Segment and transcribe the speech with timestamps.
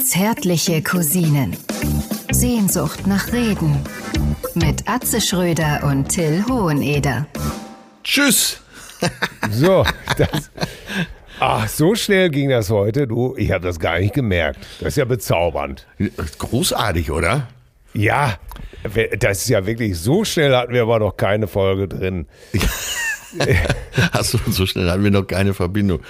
[0.00, 1.56] Zärtliche Cousinen.
[2.30, 3.84] Sehnsucht nach Reden.
[4.54, 7.26] Mit Atze Schröder und Till Hoheneder.
[8.04, 8.60] Tschüss.
[9.50, 9.84] So,
[10.16, 10.50] das.
[11.40, 13.06] Ach, so schnell ging das heute.
[13.06, 14.66] Du, ich habe das gar nicht gemerkt.
[14.80, 15.86] Das ist ja bezaubernd.
[16.38, 17.48] Großartig, oder?
[17.94, 18.38] Ja,
[19.18, 22.26] das ist ja wirklich so schnell hatten wir aber noch keine Folge drin.
[24.12, 26.00] Hast du so schnell hatten wir noch keine Verbindung.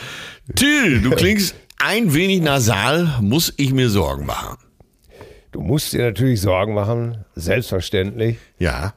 [0.55, 4.59] Till, du klingst ein wenig nasal, muss ich mir Sorgen machen.
[5.53, 8.39] Du musst dir natürlich Sorgen machen, selbstverständlich.
[8.59, 8.95] Ja.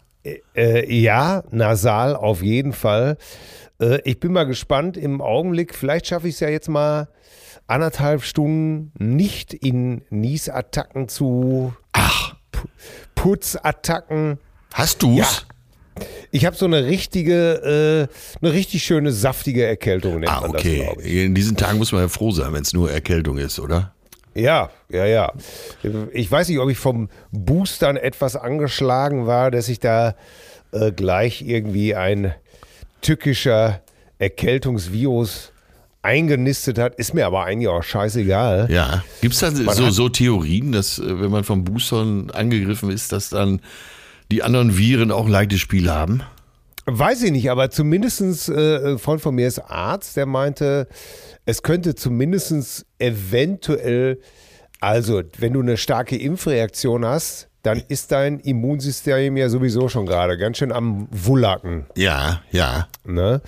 [0.56, 3.18] Äh, ja, nasal auf jeden Fall.
[3.80, 5.74] Äh, ich bin mal gespannt im Augenblick.
[5.76, 7.08] Vielleicht schaffe ich es ja jetzt mal
[7.68, 11.74] anderthalb Stunden nicht in Niesattacken zu.
[11.94, 12.36] Ach.
[13.16, 14.40] Putzattacken.
[14.74, 15.18] Hast du's?
[15.18, 15.28] Ja.
[16.32, 18.08] Ich habe so eine richtige,
[18.42, 20.22] äh, eine richtig schöne saftige Erkältung.
[20.22, 20.90] Nennt ah, okay.
[20.96, 23.94] Das, In diesen Tagen muss man ja froh sein, wenn es nur Erkältung ist, oder?
[24.34, 25.34] Ja, ja, ja.
[26.14, 30.16] Ich weiß nicht, ob ich vom Boostern etwas angeschlagen war, dass ich da
[30.72, 32.34] äh, gleich irgendwie ein
[33.02, 33.82] tückischer
[34.20, 35.52] Erkältungsvirus
[36.02, 38.68] eingenistet hat, ist mir aber eigentlich auch scheißegal.
[38.72, 39.04] Ja.
[39.22, 43.30] Gibt es da so, so Theorien, dass äh, wenn man vom Boostern angegriffen ist, dass
[43.30, 43.62] dann
[44.32, 46.24] die anderen Viren auch ein leichtes Spiel haben?
[46.86, 50.88] Weiß ich nicht, aber zumindest äh, von, von mir ist Arzt, der meinte,
[51.46, 54.20] es könnte zumindest eventuell,
[54.80, 60.38] also wenn du eine starke Impfreaktion hast, dann ist dein Immunsystem ja sowieso schon gerade
[60.38, 61.86] ganz schön am Wullacken.
[61.96, 62.88] Ja, ja.
[63.06, 63.42] Ne?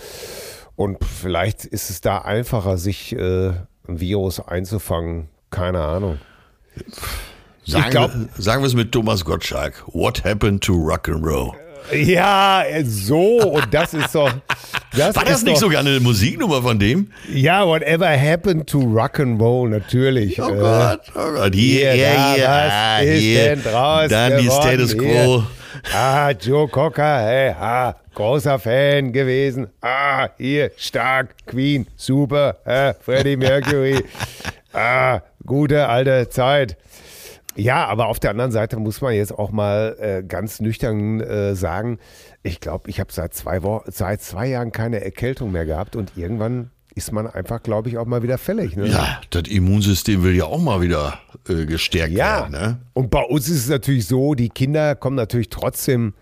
[0.75, 3.47] Und vielleicht ist es da einfacher, sich äh,
[3.87, 5.29] ein Virus einzufangen.
[5.49, 6.19] Keine Ahnung.
[7.65, 9.83] Sagen, glaub, sagen wir es mit Thomas Gottschalk.
[9.93, 11.53] What happened to Rock'n'Roll?
[11.93, 14.31] Ja, so, und das ist doch.
[14.95, 17.11] Das War das nicht doch, sogar eine Musiknummer von dem?
[17.31, 20.41] Ja, whatever happened to Rock'n'Roll, natürlich.
[20.41, 21.53] Oh Gott, oh Gott.
[21.53, 23.43] Hier, hier, hier, hier, ah, was ist hier.
[23.43, 24.45] denn draus Dann die?
[24.45, 25.43] Status Quo.
[25.93, 29.67] Ah, Joe Cocker, hey, ah, großer Fan gewesen.
[29.81, 34.03] Ah, hier, stark, Queen, super, ah, Freddie Mercury.
[34.75, 36.77] Ah, gute alte Zeit.
[37.55, 41.55] Ja, aber auf der anderen Seite muss man jetzt auch mal äh, ganz nüchtern äh,
[41.55, 41.99] sagen,
[42.41, 46.17] ich glaube, ich habe seit zwei Wochen, seit zwei Jahren keine Erkältung mehr gehabt und
[46.17, 48.75] irgendwann ist man einfach, glaube ich, auch mal wieder fällig.
[48.75, 48.87] Ne?
[48.87, 52.41] Ja, das Immunsystem will ja auch mal wieder äh, gestärkt ja.
[52.41, 52.51] werden.
[52.51, 52.77] Ne?
[52.93, 56.13] Und bei uns ist es natürlich so, die Kinder kommen natürlich trotzdem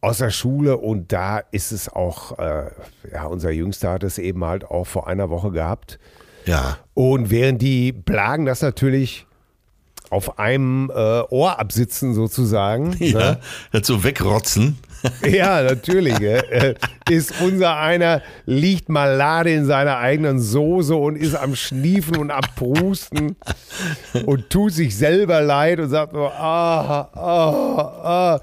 [0.00, 2.70] aus der Schule und da ist es auch, äh,
[3.12, 5.98] ja, unser Jüngster hat es eben halt auch vor einer Woche gehabt.
[6.46, 6.78] Ja.
[6.94, 9.26] Und während die Plagen das natürlich
[10.10, 12.96] auf einem äh, Ohr absitzen sozusagen.
[13.08, 13.38] Ja,
[13.72, 13.80] ne?
[13.82, 14.78] so wegrotzen.
[15.28, 16.20] Ja, natürlich.
[16.20, 16.74] äh,
[17.08, 22.42] ist unser einer, liegt malade in seiner eigenen Soße und ist am Schniefen und am
[22.56, 23.36] Prusten
[24.26, 28.40] und tut sich selber leid und sagt nur, ah, ah, ah.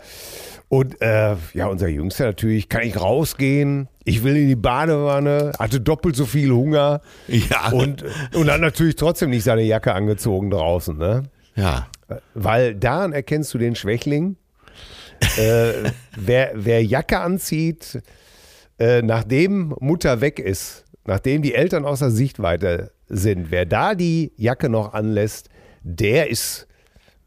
[0.67, 3.87] Und äh, ja, unser Jüngster natürlich, kann ich rausgehen?
[4.03, 7.01] Ich will in die Badewanne, hatte doppelt so viel Hunger.
[7.27, 7.71] Ja.
[7.71, 8.03] Und,
[8.33, 11.23] und hat natürlich trotzdem nicht seine Jacke angezogen draußen, ne?
[11.55, 11.87] Ja.
[12.33, 14.37] Weil daran erkennst du den Schwächling.
[15.37, 18.01] äh, wer, wer Jacke anzieht,
[18.79, 24.69] äh, nachdem Mutter weg ist, nachdem die Eltern außer Sichtweite sind, wer da die Jacke
[24.69, 25.49] noch anlässt,
[25.83, 26.67] der ist,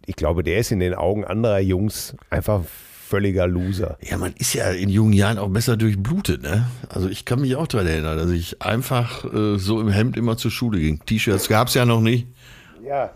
[0.04, 2.62] ich glaube, der ist in den Augen anderer Jungs einfach
[3.08, 3.96] völliger Loser.
[4.02, 6.66] Ja, man ist ja in jungen Jahren auch besser durchblutet, ne?
[6.90, 10.36] Also ich kann mich auch daran erinnern, dass ich einfach äh, so im Hemd immer
[10.36, 11.00] zur Schule ging.
[11.06, 12.26] T-Shirts gab es ja noch nicht.
[12.86, 13.10] Ja.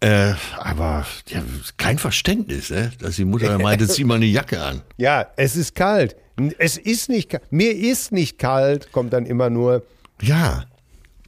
[0.00, 1.42] Äh, aber ja,
[1.76, 2.92] kein Verständnis, ne?
[3.00, 4.82] dass die Mutter meinte, zieh mal eine Jacke an.
[4.96, 6.16] Ja, es ist kalt.
[6.58, 7.42] Es ist nicht kalt.
[7.50, 9.84] Mir ist nicht kalt, kommt dann immer nur.
[10.20, 10.66] Ja.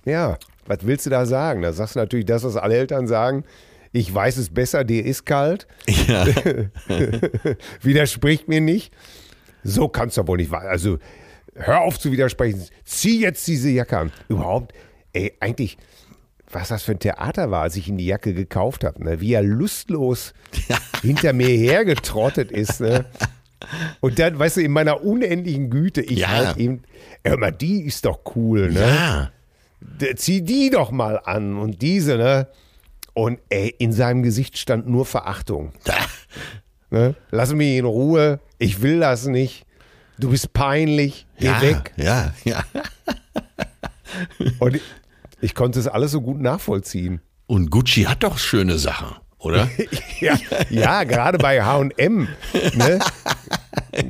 [0.05, 1.63] Ja, was willst du da sagen?
[1.63, 3.45] Da sagst du natürlich das, was alle Eltern sagen.
[3.93, 5.67] Ich weiß es besser, dir ist kalt.
[6.07, 6.27] Ja.
[7.83, 8.93] Widerspricht mir nicht.
[9.65, 10.53] So kannst du wohl nicht.
[10.53, 10.99] Also
[11.57, 12.65] hör auf zu widersprechen.
[12.85, 14.13] Zieh jetzt diese Jacke an.
[14.29, 14.73] Überhaupt,
[15.13, 15.77] ey, eigentlich
[16.53, 19.03] was das für ein Theater war, als ich ihn die Jacke gekauft habe.
[19.05, 19.21] Ne?
[19.21, 20.33] Wie er lustlos
[21.03, 22.81] hinter mir hergetrottet ist.
[22.81, 23.05] Ne?
[24.01, 26.29] Und dann, weißt du, in meiner unendlichen Güte, ich Ja.
[26.29, 26.81] halt ihm,
[27.25, 28.81] hör mal, die ist doch cool, ne?
[28.81, 29.31] Ja.
[30.17, 32.49] Zieh die doch mal an und diese, ne?
[33.15, 35.73] Und ey, in seinem Gesicht stand nur Verachtung.
[36.91, 37.15] Ne?
[37.31, 39.67] Lass mich in Ruhe, ich will das nicht.
[40.19, 41.61] Du bist peinlich, geh ja.
[41.63, 41.93] weg.
[41.97, 42.63] Ja, ja.
[44.59, 44.81] Und
[45.41, 47.21] ich konnte es alles so gut nachvollziehen.
[47.47, 49.69] Und Gucci hat doch schöne Sachen, oder?
[50.21, 50.35] Ja,
[50.69, 52.29] ja gerade bei H&M.
[52.75, 52.99] Ne?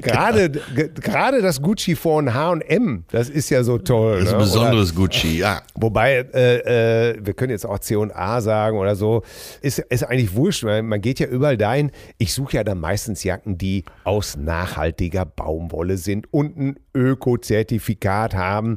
[0.01, 4.19] Gerade, ge- gerade das Gucci von H&M, das ist ja so toll.
[4.19, 4.37] Das ist ne?
[4.37, 5.63] ein besonderes Gucci, ja.
[5.77, 9.23] Wobei, äh, äh, wir können jetzt auch C&A sagen oder so,
[9.63, 11.93] ist, ist eigentlich wurscht, weil man geht ja überall dahin.
[12.19, 18.77] Ich suche ja dann meistens Jacken, die aus nachhaltiger Baumwolle sind und ein Öko-Zertifikat haben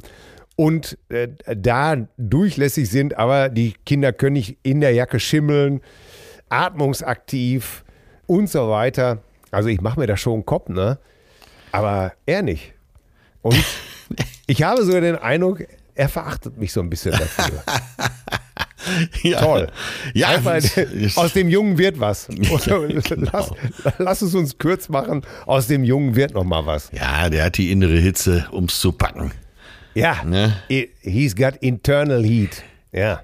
[0.56, 5.80] und äh, da durchlässig sind, aber die Kinder können nicht in der Jacke schimmeln,
[6.48, 7.84] atmungsaktiv
[8.26, 9.18] und so weiter.
[9.50, 10.98] Also ich mache mir da schon einen Kopf, ne?
[11.72, 12.72] Aber er nicht.
[13.42, 13.56] Und
[14.46, 15.64] ich habe sogar den Eindruck,
[15.94, 17.62] er verachtet mich so ein bisschen dafür.
[19.22, 19.40] ja.
[19.40, 19.68] Toll.
[20.12, 22.26] Ja, Einfach, ist- aus dem Jungen wird was.
[22.28, 22.56] genau.
[23.32, 23.52] lass,
[23.98, 25.22] lass es uns kurz machen.
[25.46, 26.90] Aus dem Jungen wird noch mal was.
[26.92, 29.32] ja, der hat die innere Hitze, ums zu packen.
[29.94, 30.52] Ja, Ne?
[30.70, 32.62] I- he's got internal heat.
[32.92, 33.20] Ja.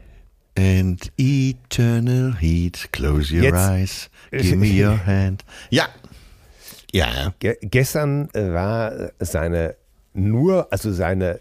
[0.59, 5.45] And eternal heat, close your Jetzt- eyes, give me your hand.
[5.71, 5.89] Ja.
[6.93, 7.33] Ja.
[7.39, 9.77] Ge gestern äh, war seine
[10.13, 11.39] nur, also seine,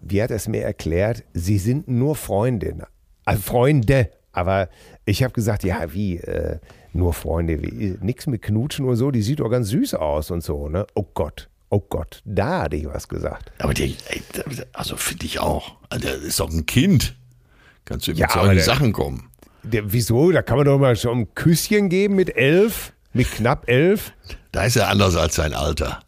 [0.00, 2.82] wie hat er es mir erklärt, sie sind nur Freundin,
[3.24, 4.10] also Freunde.
[4.32, 4.68] Aber
[5.04, 6.58] ich habe gesagt, ja, wie, äh,
[6.92, 10.42] nur Freunde, wie, nix mit Knutschen oder so, die sieht doch ganz süß aus und
[10.42, 10.86] so, ne?
[10.94, 13.52] Oh Gott, oh Gott, da hatte ich was gesagt.
[13.58, 14.22] Aber der, ey,
[14.72, 15.76] also finde ich auch.
[15.90, 17.14] Also, Der ist doch ein Kind.
[17.84, 19.30] Kannst du immer Ja, zu solchen Sachen kommen.
[19.62, 20.30] Der, wieso?
[20.30, 24.12] Da kann man doch mal schon ein Küsschen geben mit elf, mit knapp elf.
[24.52, 26.00] Da ist er anders als sein Alter.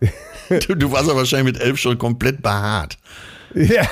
[0.66, 2.98] Du, du warst ja wahrscheinlich mit elf schon komplett behaart.
[3.54, 3.86] Ja.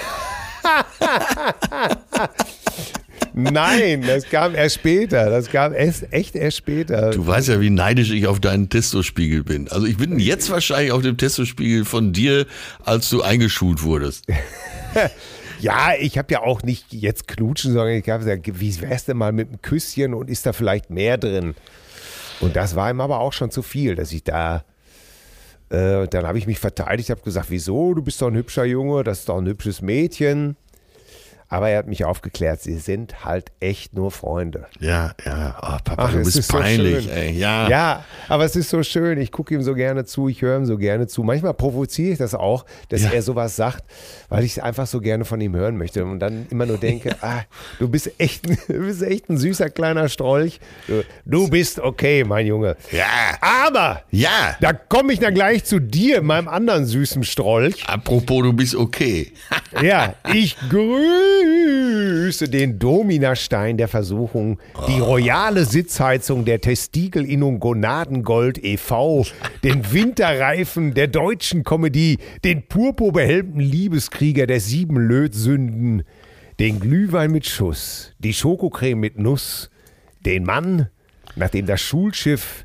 [3.38, 5.30] Nein, das kam erst später.
[5.30, 7.10] Das kam erst, echt erst später.
[7.10, 9.68] Du weißt ja, wie neidisch ich auf deinen Testospiegel bin.
[9.68, 12.46] Also ich bin jetzt wahrscheinlich auf dem Testospiegel von dir,
[12.84, 14.24] als du eingeschult wurdest.
[15.60, 19.16] Ja, ich habe ja auch nicht jetzt knutschen, sondern ich habe gesagt, wie wär's denn
[19.16, 21.56] mal mit einem Küsschen und ist da vielleicht mehr drin?
[22.40, 24.64] Und das war ihm aber auch schon zu viel, dass ich da.
[25.70, 27.92] Äh, dann habe ich mich verteidigt, habe gesagt, wieso?
[27.94, 30.56] Du bist doch ein hübscher Junge, das ist doch ein hübsches Mädchen.
[31.50, 34.66] Aber er hat mich aufgeklärt, sie sind halt echt nur Freunde.
[34.80, 35.56] Ja, ja.
[35.62, 37.12] Oh, Papa, Ach, du bist ist so peinlich, schön.
[37.12, 37.30] ey.
[37.32, 37.68] Ja.
[37.70, 39.18] Ja, aber es ist so schön.
[39.18, 41.22] Ich gucke ihm so gerne zu, ich höre ihm so gerne zu.
[41.22, 43.10] Manchmal provoziere ich das auch, dass Ja.
[43.12, 43.82] er sowas sagt,
[44.28, 47.16] weil ich es einfach so gerne von ihm hören möchte und dann immer nur denke,
[47.22, 47.40] ah,
[47.78, 50.60] du bist echt, ein- du bist echt ein süßer kleiner Strolch.
[50.86, 52.76] Du, du bist okay, mein Junge.
[52.92, 53.06] Ja.
[53.40, 54.54] Aber Ja.
[54.60, 57.88] da komme ich dann gleich zu dir, meinem anderen süßen Strolch.
[57.88, 59.32] Apropos, du bist okay.
[59.82, 61.37] Ja, ich grüße
[62.50, 64.58] den Dominastein der Versuchung,
[64.88, 69.26] die royale Sitzheizung der Testikelinnung Gonadengold e.V.,
[69.64, 76.04] den Winterreifen der deutschen Komödie, den purpurbehelmten Liebeskrieger der sieben Lötsünden,
[76.60, 79.70] den Glühwein mit Schuss, die Schokocreme mit Nuss,
[80.24, 80.88] den Mann,
[81.36, 82.64] nachdem das Schulschiff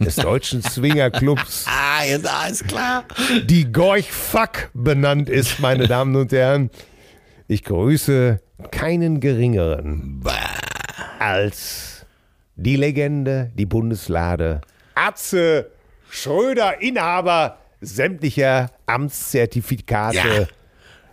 [0.00, 3.04] des deutschen Swingerclubs Ah, jetzt alles klar.
[3.44, 6.70] die Gorch Fuck benannt ist, meine Damen und Herren.
[7.52, 8.40] Ich grüße
[8.70, 10.24] keinen geringeren
[11.18, 12.06] als
[12.56, 14.62] die Legende, die Bundeslade,
[14.94, 15.70] Atze
[16.08, 20.46] Schröder, Inhaber sämtlicher Amtszertifikate Ja.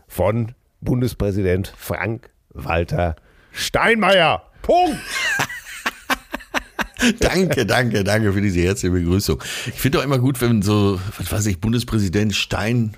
[0.08, 3.18] von Bundespräsident Frank-Walter
[3.52, 4.44] Steinmeier.
[4.62, 4.98] Punkt.
[7.20, 9.44] Danke, danke, danke für diese herzliche Begrüßung.
[9.68, 12.96] Ich finde auch immer gut, wenn so, was weiß ich, Bundespräsident Stein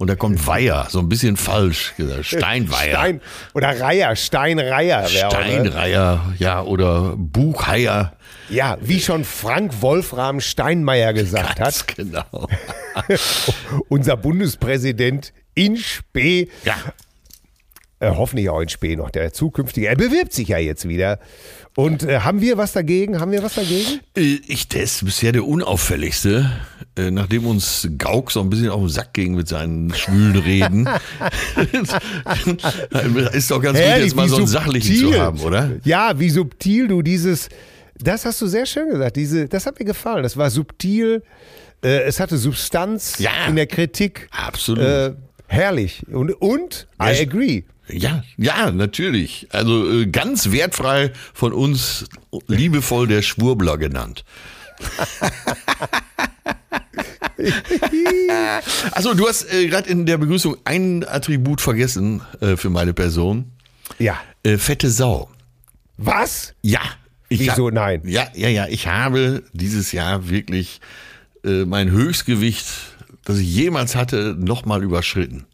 [0.00, 2.24] und da kommt Weiher, so ein bisschen falsch gesagt.
[2.24, 2.90] Steinweiher.
[2.96, 3.20] Stein
[3.52, 5.02] oder Reiher, Steinreiher.
[5.02, 5.08] ne?
[5.08, 8.14] Steinreiher, ja, oder Buchheier.
[8.48, 12.48] Ja, wie schon Frank Wolfram Steinmeier gesagt Ganz hat, genau.
[13.88, 16.74] unser Bundespräsident in Spee, Ja.
[17.98, 21.18] äh, hoffentlich auch in Spee noch, der zukünftige, er bewirbt sich ja jetzt wieder.
[21.76, 23.20] Und äh, haben wir was dagegen?
[23.20, 24.00] Haben wir was dagegen?
[24.16, 26.50] Äh, Ich, der ist bisher der unauffälligste,
[26.96, 30.88] äh, nachdem uns Gauck so ein bisschen auf den Sack ging mit seinen schwülen Reden.
[33.32, 35.70] ist doch ganz gut, Herrlich, jetzt mal so einen sachlichen zu haben, oder?
[35.84, 37.48] Ja, wie subtil du dieses,
[37.98, 40.22] das hast du sehr schön gesagt, diese, das hat mir gefallen.
[40.22, 41.22] Das war subtil,
[41.84, 43.30] äh, es hatte Substanz Ja.
[43.48, 44.28] in der Kritik.
[44.32, 44.82] Absolut.
[44.84, 45.12] Äh,
[45.46, 46.02] herrlich.
[46.12, 47.62] Und, und I agree.
[47.92, 49.48] Ja, ja, natürlich.
[49.50, 52.06] Also äh, ganz wertfrei von uns
[52.46, 54.24] liebevoll der Schwurbler genannt.
[58.92, 63.52] also du hast äh, gerade in der Begrüßung ein Attribut vergessen äh, für meine Person.
[63.98, 64.20] Ja.
[64.42, 65.30] Äh, fette Sau.
[65.96, 66.54] Was?
[66.62, 66.80] Ja.
[67.28, 68.02] Ich Wieso nein?
[68.04, 68.66] Ja, ja, ja.
[68.68, 70.80] Ich habe dieses Jahr wirklich
[71.44, 72.66] äh, mein Höchstgewicht,
[73.24, 75.46] das ich jemals hatte, nochmal überschritten.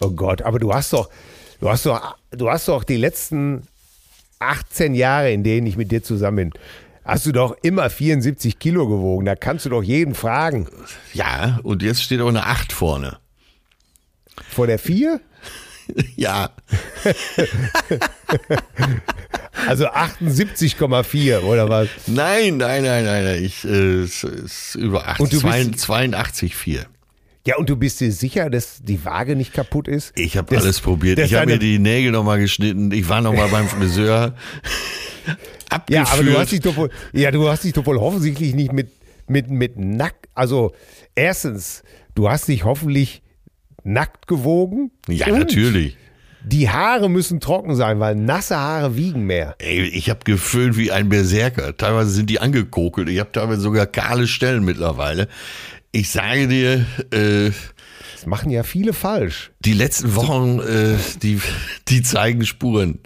[0.00, 1.10] Oh Gott, aber du hast doch,
[1.62, 3.66] du hast doch, du hast doch die letzten
[4.40, 6.52] 18 Jahre, in denen ich mit dir zusammen bin,
[7.04, 9.24] hast du doch immer 74 Kilo gewogen.
[9.24, 10.68] Da kannst du doch jeden fragen.
[11.14, 13.18] Ja, und jetzt steht auch eine 8 vorne.
[14.50, 15.20] Vor der 4?
[16.16, 16.50] Ja,
[19.66, 21.88] Also 78,4 oder was?
[22.06, 23.44] nein, nein, nein, nein, nein.
[23.44, 26.84] Ich, äh, es ist über 8, Und du bist- 82,4.
[27.44, 30.12] Ja, und du bist dir sicher, dass die Waage nicht kaputt ist?
[30.16, 31.18] Ich habe alles probiert.
[31.18, 32.92] Ich habe mir die Nägel nochmal geschnitten.
[32.92, 34.34] Ich war nochmal beim Friseur.
[35.68, 36.06] Abgeführt.
[36.08, 38.72] Ja, aber du hast dich doch wohl, ja, du hast dich doch wohl offensichtlich nicht
[38.72, 38.90] mit,
[39.26, 40.72] mit, mit nackt, also
[41.14, 41.82] erstens,
[42.14, 43.22] du hast dich hoffentlich
[43.82, 44.90] nackt gewogen.
[45.08, 45.96] ja, natürlich.
[46.44, 49.54] Die Haare müssen trocken sein, weil nasse Haare wiegen mehr.
[49.58, 51.76] Ey, ich habe geföhnt wie ein Berserker.
[51.76, 53.08] Teilweise sind die angekokelt.
[53.08, 55.28] Ich habe teilweise sogar kahle Stellen mittlerweile.
[55.92, 57.50] Ich sage dir, äh,
[58.14, 59.50] Das machen ja viele falsch.
[59.60, 61.40] die letzten Wochen, äh, die,
[61.88, 63.00] die zeigen Spuren.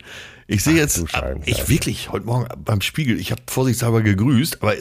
[0.46, 1.02] Ich sehe jetzt,
[1.44, 4.74] ich wirklich, heute Morgen beim Spiegel, ich habe vorsichtshalber gegrüßt, aber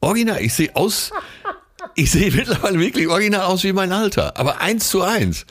[0.00, 1.10] original, ich sehe aus,
[1.94, 5.44] ich sehe mittlerweile wirklich original aus wie mein Alter, aber eins zu eins.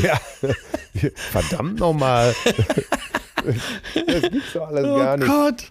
[0.00, 0.20] Ja.
[1.32, 2.32] Verdammt nochmal.
[3.44, 5.28] Das gibt's doch alles gar oh nicht.
[5.28, 5.68] Gott.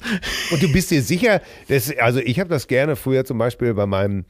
[0.52, 3.86] Und du bist dir sicher, dass, also ich habe das gerne früher zum Beispiel bei
[3.86, 4.26] meinem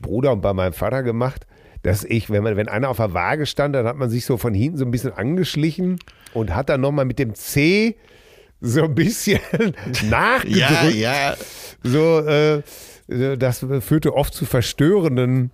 [0.00, 1.46] Bruder und bei meinem Vater gemacht,
[1.82, 4.36] dass ich, wenn man, wenn einer auf der Waage stand, dann hat man sich so
[4.36, 5.98] von hinten so ein bisschen angeschlichen
[6.32, 7.96] und hat dann nochmal mit dem C
[8.60, 9.40] so ein bisschen
[10.10, 10.56] nachgedrückt.
[10.56, 11.36] Ja, ja.
[11.82, 12.62] So, äh,
[13.36, 15.50] das führte oft zu verstörenden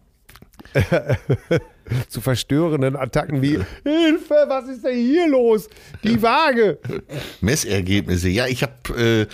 [2.08, 5.68] zu verstörenden Attacken wie Hilfe, was ist denn hier los?
[6.04, 6.78] Die Waage.
[7.40, 8.28] Messergebnisse.
[8.28, 9.26] Ja, ich habe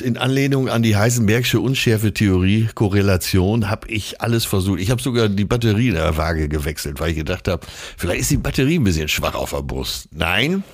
[0.00, 4.80] äh, in Anlehnung an die Heisenbergsche Unschärfe-Theorie, Korrelation, habe ich alles versucht.
[4.80, 7.66] Ich habe sogar die Batterie der Waage gewechselt, weil ich gedacht habe,
[7.96, 10.08] vielleicht ist die Batterie ein bisschen schwach auf der Brust.
[10.12, 10.64] Nein,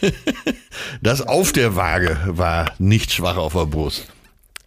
[1.02, 4.06] das auf der Waage war nicht schwach auf der Brust.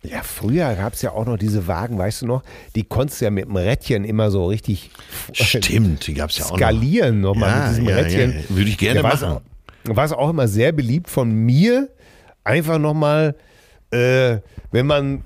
[0.06, 2.44] Ja, früher gab es ja auch noch diese Wagen, weißt du noch?
[2.76, 4.92] Die konntest du ja mit dem Rädchen immer so richtig
[5.32, 6.58] Stimmt, die gab es ja auch noch.
[6.58, 8.32] skalieren nochmal Ja, mit diesem ja, Rädchen.
[8.50, 8.56] ja.
[8.56, 9.40] Würde ich gerne war's machen.
[9.86, 11.90] War es auch immer sehr beliebt von mir,
[12.44, 13.36] einfach nochmal,
[13.92, 14.38] äh,
[14.72, 15.24] wenn man,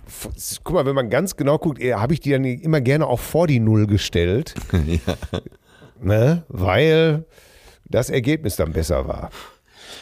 [0.63, 3.19] guck mal, wenn man ganz genau guckt, äh, habe ich die dann immer gerne auch
[3.19, 4.53] vor die Null gestellt.
[6.01, 6.43] ne?
[6.50, 7.25] Weil
[7.86, 9.29] das Ergebnis dann besser war.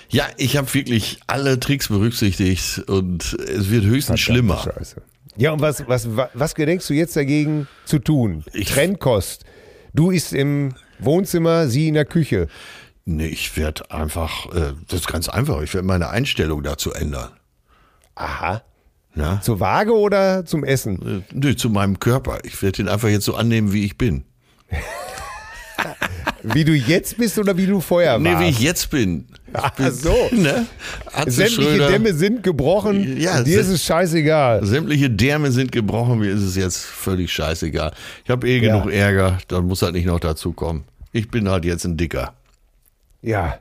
[0.09, 4.57] Ja, ich habe wirklich alle Tricks berücksichtigt und es wird höchstens schlimmer.
[4.63, 5.01] Scheiße.
[5.37, 8.43] Ja, und was, was, wa- was gedenkst du jetzt dagegen zu tun?
[8.53, 9.43] Ich- Trennkost.
[9.93, 12.47] Du isst im Wohnzimmer, sie in der Küche.
[13.05, 17.29] Nee, ich werde einfach, äh, das ist ganz einfach, ich werde meine Einstellung dazu ändern.
[18.15, 18.63] Aha.
[19.15, 19.39] Ja?
[19.41, 21.23] Zur Waage oder zum Essen?
[21.31, 22.39] Äh, Nö, zu meinem Körper.
[22.43, 24.23] Ich werde ihn einfach jetzt so annehmen, wie ich bin.
[26.43, 28.41] Wie du jetzt bist oder wie du vorher Nee, warst?
[28.43, 29.25] wie ich jetzt bin.
[29.57, 30.13] Ach so.
[30.31, 30.65] Ne?
[31.27, 33.19] Sämtliche Schröder, Dämme sind gebrochen.
[33.19, 34.65] Ja, dir ist es scheißegal.
[34.65, 37.91] sämtliche Därme sind gebrochen, mir ist es jetzt völlig scheißegal.
[38.23, 38.77] Ich habe eh Ja.
[38.79, 40.83] genug Ärger, dann muss halt nicht noch dazu kommen.
[41.11, 42.33] Ich bin halt jetzt ein Dicker.
[43.21, 43.59] Ja.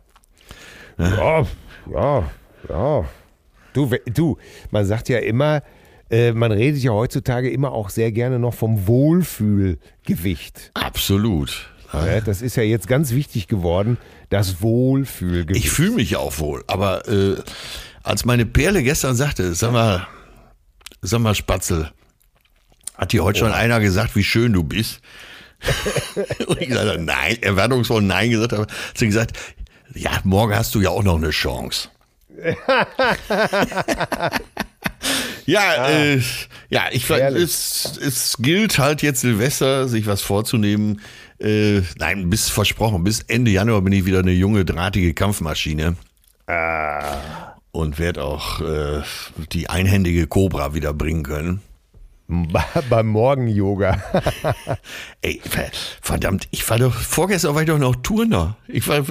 [0.98, 1.46] Ja,
[1.92, 2.30] ja,
[2.68, 3.04] ja.
[3.72, 4.36] Du, du,
[4.70, 5.62] man sagt ja immer,
[6.10, 10.70] äh, man redet ja heutzutage immer auch sehr gerne noch vom Wohlfühlgewicht.
[10.74, 11.70] Absolut.
[11.92, 13.98] Ja, das ist ja jetzt ganz wichtig geworden,
[14.34, 15.64] das Wohlfühlgewicht.
[15.64, 17.36] Ich fühle mich auch wohl, aber äh,
[18.02, 20.08] als meine Perle gestern sagte, sag mal,
[21.02, 21.92] sag mal Spatzel,
[22.96, 25.00] hat dir heute schon einer gesagt, wie schön du bist?
[26.48, 29.38] Und ich gesagt nein, erwartungsvoll nein gesagt, aber hat sie gesagt,
[29.94, 31.90] ja, morgen hast du ja auch noch eine Chance.
[35.46, 36.20] ja, äh,
[36.70, 41.00] ja, ich es, es gilt halt jetzt Silvester, sich was vorzunehmen.
[41.44, 45.96] Äh, nein, bis versprochen, bis Ende Januar bin ich wieder eine junge, drahtige Kampfmaschine.
[47.70, 49.02] Und werde auch äh,
[49.52, 51.60] die einhändige Cobra wieder bringen können.
[52.88, 54.02] Beim Morgen-Yoga.
[55.20, 58.56] Ey, ver- verdammt, ich war doch, vorgestern war ich doch noch Turner.
[58.66, 59.04] Ich war,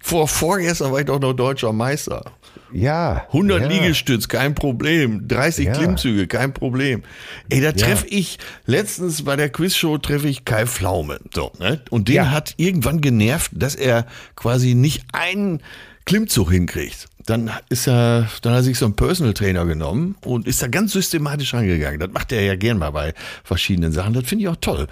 [0.00, 2.24] vor, vorgestern war ich doch noch deutscher Meister.
[2.72, 3.26] Ja.
[3.28, 3.68] 100 ja.
[3.68, 5.28] Liegestütz, kein Problem.
[5.28, 5.72] 30 Ja.
[5.74, 7.02] Klimmzüge, kein Problem.
[7.50, 11.20] Ey, da treffe ich, letztens bei der Quizshow treffe ich Kai Pflaume.
[11.34, 11.82] So, ne?
[11.90, 12.30] Und den Ja.
[12.30, 14.06] hat irgendwann genervt, dass er
[14.36, 15.60] quasi nicht einen
[16.06, 17.06] Klimmzug hinkriegt.
[17.26, 20.66] Dann ist er, dann hat er sich so einen Personal Trainer genommen und ist da
[20.66, 21.98] ganz systematisch rangegangen.
[21.98, 23.14] Das macht er ja gern mal bei
[23.44, 24.12] verschiedenen Sachen.
[24.12, 24.86] Das finde ich auch toll.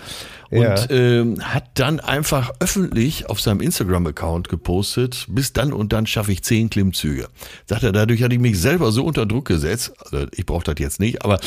[0.51, 0.91] Und Ja.
[0.91, 6.43] ähm, hat dann einfach öffentlich auf seinem Instagram-Account gepostet, bis dann und dann schaffe ich
[6.43, 7.29] zehn Klimmzüge.
[7.67, 10.77] Sagt er, dadurch hatte ich mich selber so unter Druck gesetzt, also ich brauche das
[10.79, 11.39] jetzt nicht, aber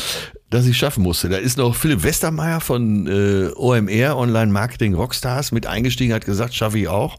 [0.52, 1.30] dass ich schaffen musste.
[1.30, 6.54] Da ist noch Philipp Westermeier von äh, OMR, Online Marketing Rockstars, mit eingestiegen, hat gesagt,
[6.54, 7.18] schaffe ich auch.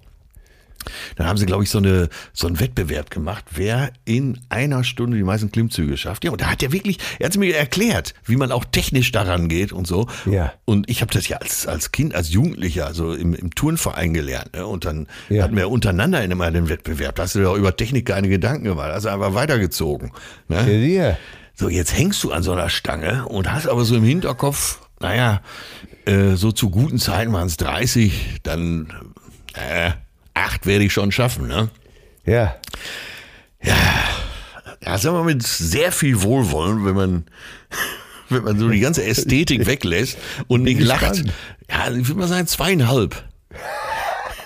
[1.17, 5.17] Dann haben sie, glaube ich, so, eine, so einen Wettbewerb gemacht, wer in einer Stunde
[5.17, 6.25] die meisten Klimmzüge schafft.
[6.25, 9.49] Ja, und da hat er wirklich, er hat mir erklärt, wie man auch technisch daran
[9.49, 10.07] geht und so.
[10.27, 10.53] Ja.
[10.65, 14.55] Und ich habe das ja als, als Kind, als Jugendlicher, also im, im Turnverein gelernt.
[14.55, 14.67] Ne?
[14.67, 15.45] Und dann Ja.
[15.45, 17.17] hatten wir untereinander immer den Wettbewerb.
[17.17, 18.91] Da hast du dir auch über Technik keine Gedanken gemacht.
[18.91, 20.13] Also einfach weitergezogen.
[20.49, 20.81] Ja, Ne?
[20.81, 21.19] dir.
[21.55, 25.41] So, jetzt hängst du an so einer Stange und hast aber so im Hinterkopf, naja,
[26.05, 28.93] äh, so zu guten Zeiten waren es 30, dann
[29.55, 29.93] äh,
[30.37, 31.69] acht werde ich schon schaffen, ne?
[32.25, 32.57] Ja.
[34.85, 37.25] Ja, sagen wir mit sehr viel Wohlwollen, wenn man,
[38.29, 41.25] wenn man so die ganze Ästhetik weglässt und nicht lacht.
[41.69, 43.25] Ja, ich würde mal sagen zweieinhalb.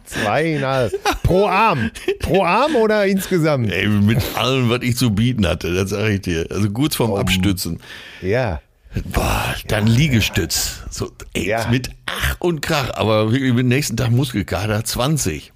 [0.05, 0.93] Zweieinhalb.
[1.23, 1.89] Pro Arm.
[2.19, 3.71] Pro Arm oder insgesamt?
[3.71, 6.45] Ey, mit allem, was ich zu bieten hatte, das sage ich dir.
[6.51, 7.79] Also kurz vorm Abstützen.
[8.21, 8.61] Ja.
[9.05, 10.81] Boah, dann Liegestütz.
[10.89, 11.67] So, ey, Ja.
[11.69, 15.51] mit Ach und Krach, aber wirklich mit dem nächsten Tag Muskelkater 20.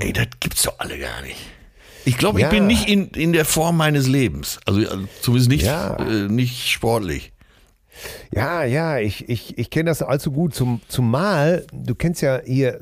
[0.00, 1.36] Ey, das gibt's doch alle gar nicht.
[2.04, 2.50] Ich glaube, ich Ja.
[2.50, 4.58] bin nicht in, in der Form meines Lebens.
[4.66, 4.80] Also
[5.20, 5.94] zumindest nicht, Ja.
[5.98, 7.32] äh, nicht sportlich.
[8.34, 10.54] Ja, ja, ich, ich, ich kenne das allzu gut.
[10.54, 12.80] Zum, zumal, du kennst ja hier,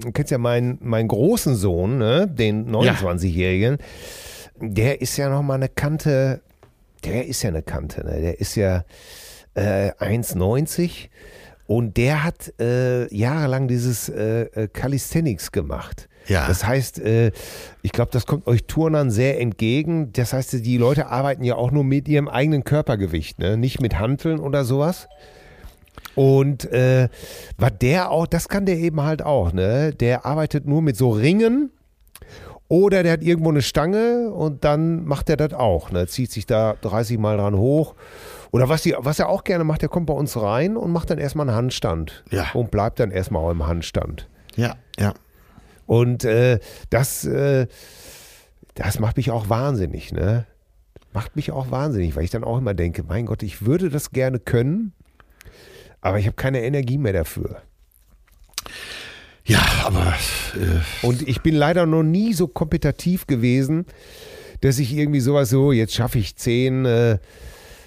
[0.00, 3.78] du kennst ja meinen, meinen großen Sohn, ne, den 29-Jährigen,
[4.60, 6.42] der ist ja nochmal eine Kante,
[7.04, 8.20] der ist ja eine Kante, ne?
[8.20, 8.84] der ist ja
[9.54, 11.08] äh, 1,90
[11.66, 16.08] und der hat äh, jahrelang dieses äh, äh, Calisthenics gemacht.
[16.26, 16.46] Ja.
[16.46, 17.32] Das heißt, äh,
[17.82, 20.12] ich glaube, das kommt euch Turnern sehr entgegen.
[20.12, 23.56] Das heißt, die Leute arbeiten ja auch nur mit ihrem eigenen Körpergewicht, ne?
[23.56, 25.08] nicht mit Hanteln oder sowas.
[26.14, 27.08] Und äh,
[27.56, 29.92] was der auch, das kann der eben halt auch, ne?
[29.92, 31.70] Der arbeitet nur mit so Ringen
[32.68, 36.06] oder der hat irgendwo eine Stange und dann macht er das auch, ne?
[36.06, 37.94] Zieht sich da 30 Mal dran hoch.
[38.50, 41.10] Oder was, die, was er auch gerne macht, der kommt bei uns rein und macht
[41.10, 42.24] dann erstmal einen Handstand.
[42.30, 42.50] Ja.
[42.52, 44.28] Und bleibt dann erstmal auch im Handstand.
[44.56, 45.14] Ja, ja.
[45.86, 46.58] Und äh,
[46.90, 47.66] das, äh,
[48.74, 50.46] das macht mich auch wahnsinnig, ne?
[51.14, 54.10] Macht mich auch wahnsinnig, weil ich dann auch immer denke, mein Gott, ich würde das
[54.10, 54.92] gerne können,
[56.02, 57.62] aber ich habe keine Energie mehr dafür.
[59.48, 60.14] Ja, aber
[60.54, 63.86] äh, Und ich bin leider noch nie so kompetitiv gewesen,
[64.60, 67.18] dass ich irgendwie sowas so, jetzt schaffe ich zehn, äh,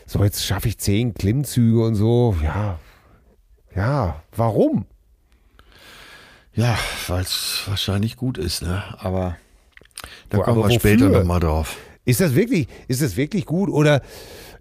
[0.08, 2.36] so jetzt schaffe ich zehn Klimmzüge und so.
[2.44, 2.80] Ja,
[3.76, 4.86] ja, warum?
[6.54, 8.84] ja, weil es wahrscheinlich gut ist, ne?
[8.98, 9.38] Aber
[10.30, 11.78] da Wo- kommen aber wir später nochmal drauf.
[12.04, 14.02] Ist das wirklich, ist das wirklich gut oder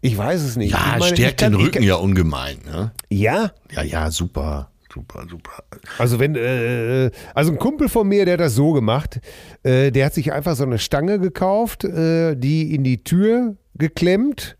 [0.00, 0.70] ich weiß es nicht.
[0.72, 2.92] Ja, meine, stärkt den Rücken kann- ja ungemein, ne?
[3.08, 5.62] Ja, Ja, ja, super, super, super.
[5.98, 9.20] Also wenn, äh, also ein Kumpel von mir, der hat das so gemacht,
[9.62, 14.56] äh, der hat sich einfach so eine Stange gekauft, äh, die in die Tür geklemmt,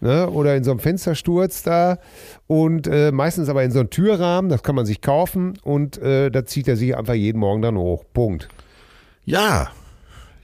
[0.00, 1.98] ne, oder in so einem Fenstersturz da
[2.46, 6.30] und äh, meistens aber in so einem Türrahmen, das kann man sich kaufen und äh,
[6.30, 8.04] da zieht er sich einfach jeden Morgen dann hoch.
[8.12, 8.48] Punkt.
[9.24, 9.70] Ja,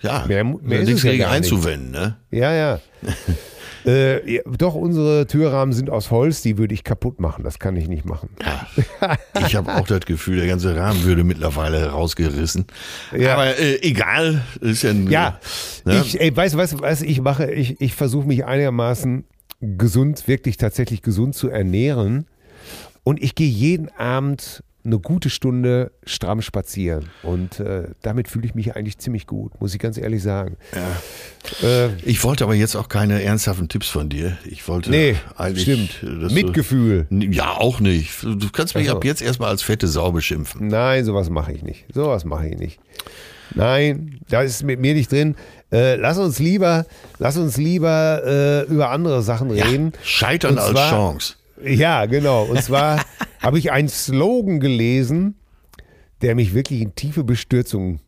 [0.01, 0.25] ja.
[0.27, 1.33] Mehr mehr ist nichts ja gegen nicht.
[1.33, 2.17] einzuwenden, ne?
[2.31, 2.81] Ja, ja.
[3.85, 4.41] äh.
[4.59, 8.05] Doch, unsere Türrahmen sind aus Holz, die würde ich kaputt machen, das kann ich nicht
[8.05, 8.31] machen.
[8.41, 9.17] Ja.
[9.47, 12.67] Ich habe auch das Gefühl, der ganze Rahmen würde mittlerweile rausgerissen.
[13.17, 13.35] Ja.
[13.35, 15.39] Aber äh, egal, ist ja ein, Ja,
[15.85, 16.01] ne?
[16.05, 17.51] ich, ey, weißt du, was, was ich mache?
[17.53, 19.25] Ich, ich versuche mich einigermaßen
[19.61, 22.27] gesund, wirklich tatsächlich gesund zu ernähren.
[23.03, 27.09] Und ich gehe jeden Abend eine gute Stunde stramm spazieren.
[27.23, 30.57] Und äh, damit fühle ich mich eigentlich ziemlich gut, muss ich ganz ehrlich sagen.
[31.63, 34.37] Äh, Ich wollte aber jetzt auch keine ernsthaften Tipps von dir.
[34.45, 35.63] Ich wollte nee, eigentlich.
[35.63, 36.23] stimmt.
[36.23, 37.07] dass du- Mitgefühl.
[37.11, 38.23] Ja, auch nicht.
[38.23, 38.97] Du kannst mich Ach so.
[38.99, 40.69] ab jetzt erstmal als fette Sau beschimpfen.
[40.69, 41.87] Nein, sowas mache ich nicht.
[41.95, 42.79] Sowas mache ich nicht.
[43.55, 45.37] Nein, da ist mit mir nicht drin.
[45.71, 46.87] Äh, lass uns lieber,
[47.19, 49.93] lass uns lieber äh, über andere Sachen reden.
[50.03, 51.35] Scheitern Und als zwar- Chance.
[51.65, 52.45] Ja, genau.
[52.45, 53.05] Und zwar
[53.41, 55.37] habe ich einen Slogan gelesen,
[56.23, 58.01] der mich wirklich in tiefe Bestürzung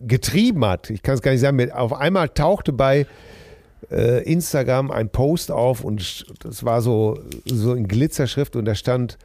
[0.00, 0.90] getrieben hat.
[0.90, 1.72] Ich kann es gar nicht sagen.
[1.72, 3.06] Auf einmal tauchte bei
[3.90, 9.18] äh, Instagram ein Post auf und das war so, so in Glitzerschrift und da stand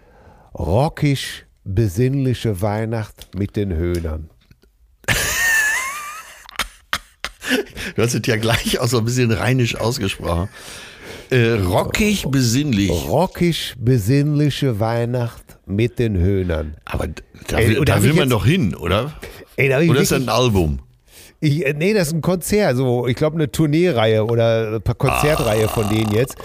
[0.53, 4.29] rockisch besinnliche Weihnacht mit den Höhnern.
[7.95, 10.49] Du hast es ja gleich auch so ein bisschen rheinisch ausgesprochen.
[11.31, 12.89] Äh, rockig, besinnlich.
[12.89, 16.75] Rockisch besinnliche Weihnacht mit den Höhnern.
[16.85, 17.07] Aber
[17.47, 19.13] da Ey, da will man jetzt- doch hin, oder?
[19.55, 20.79] Ey, Oder ist das wirklich- ein Album?
[21.41, 25.67] Ich, äh, nee, das ist ein Konzert, so ich glaube eine Tourneereihe oder eine Konzertreihe
[25.69, 26.35] von denen jetzt.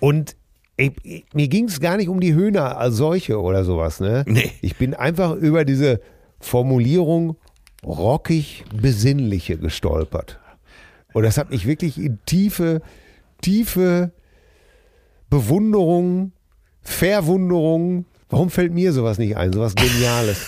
[0.00, 0.36] Und
[0.76, 0.92] ey,
[1.32, 4.24] mir ging es gar nicht um die Höhner als solche oder sowas, ne?
[4.26, 4.50] Nee.
[4.60, 6.00] Ich bin einfach über diese
[6.40, 7.36] Formulierung
[7.84, 10.40] rockig besinnliche gestolpert.
[11.12, 12.82] Und das hat mich wirklich in tiefe,
[13.40, 14.10] tiefe
[15.34, 16.32] Bewunderung,
[16.82, 19.52] Verwunderung, Warum fällt mir sowas nicht ein?
[19.52, 20.38] Sowas Geniales.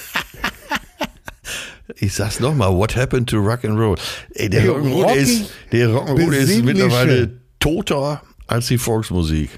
[1.98, 3.96] Ich sag's nochmal, what happened to Rock and Roll?
[4.34, 9.50] Ey, der Rock'n'Roll Rocky, ist, der Rock'n'Roll ist mittlerweile toter als die Volksmusik.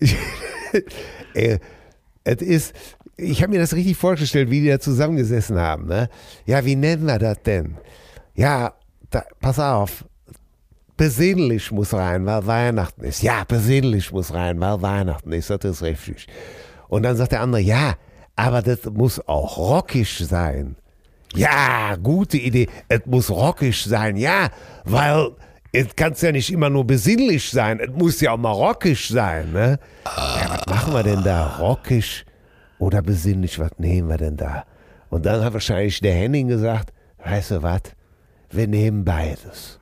[1.34, 1.58] Ey,
[2.24, 2.72] es ist,
[3.18, 5.86] ich habe mir das richtig vorgestellt, wie die da zusammengesessen haben.
[5.86, 6.08] Ne?
[6.46, 7.76] Ja, wie nennen wir das denn?
[8.34, 8.72] Ja,
[9.10, 10.06] da, pass auf.
[10.96, 13.22] Besinnlich muss rein, weil Weihnachten ist.
[13.22, 15.50] Ja, besinnlich muss rein, weil Weihnachten ist.
[15.50, 16.28] Das ist richtig.
[16.88, 17.94] Und dann sagt der andere, ja,
[18.36, 20.76] aber das muss auch rockisch sein.
[21.34, 22.68] Ja, gute Idee.
[22.88, 24.16] Es muss rockisch sein.
[24.16, 24.50] Ja,
[24.84, 25.30] weil
[25.72, 27.80] es kann ja nicht immer nur besinnlich sein.
[27.80, 29.52] Es muss ja auch mal rockisch sein.
[29.52, 29.80] Ne?
[30.04, 31.56] Ja, was machen wir denn da?
[31.56, 32.24] Rockisch
[32.78, 33.58] oder besinnlich?
[33.58, 34.64] Was nehmen wir denn da?
[35.10, 36.92] Und dann hat wahrscheinlich der Henning gesagt,
[37.24, 37.82] weißt du was?
[38.50, 39.80] Wir nehmen beides.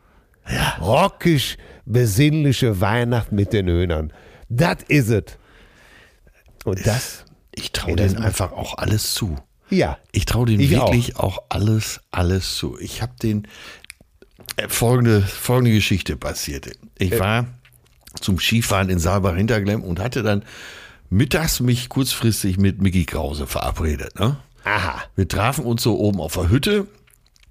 [0.51, 0.77] Ja.
[0.81, 4.13] Rockisch, besinnliche Weihnacht mit den Höhnern.
[4.49, 5.39] Das is is es.
[6.65, 7.25] Und das,
[7.55, 9.37] Ich traue denen einfach auch alles zu.
[9.71, 9.99] ja.
[10.13, 11.43] Ich traue denen Ich wirklich auch.
[11.49, 12.79] alles, alles zu.
[12.79, 13.49] Ich habe den
[14.57, 16.73] äh, folgende, folgende Geschichte passierte.
[16.99, 17.47] Ich war
[18.21, 20.45] zum Skifahren in Saalbach Hinterglemm und hatte dann
[21.11, 24.19] mittags mich kurzfristig mit Mickey Krause verabredet.
[24.19, 24.37] Ne?
[24.65, 25.03] Aha.
[25.17, 26.87] Wir trafen uns so oben auf der Hütte,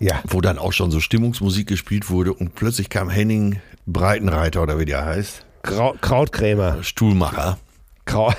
[0.01, 0.21] Ja.
[0.27, 4.85] wo dann auch schon so Stimmungsmusik gespielt wurde und plötzlich kam Henning Breitenreiter oder wie
[4.85, 6.83] der heißt, Krau Krautkrämer.
[6.83, 7.59] Stuhlmacher,
[8.05, 8.33] Krau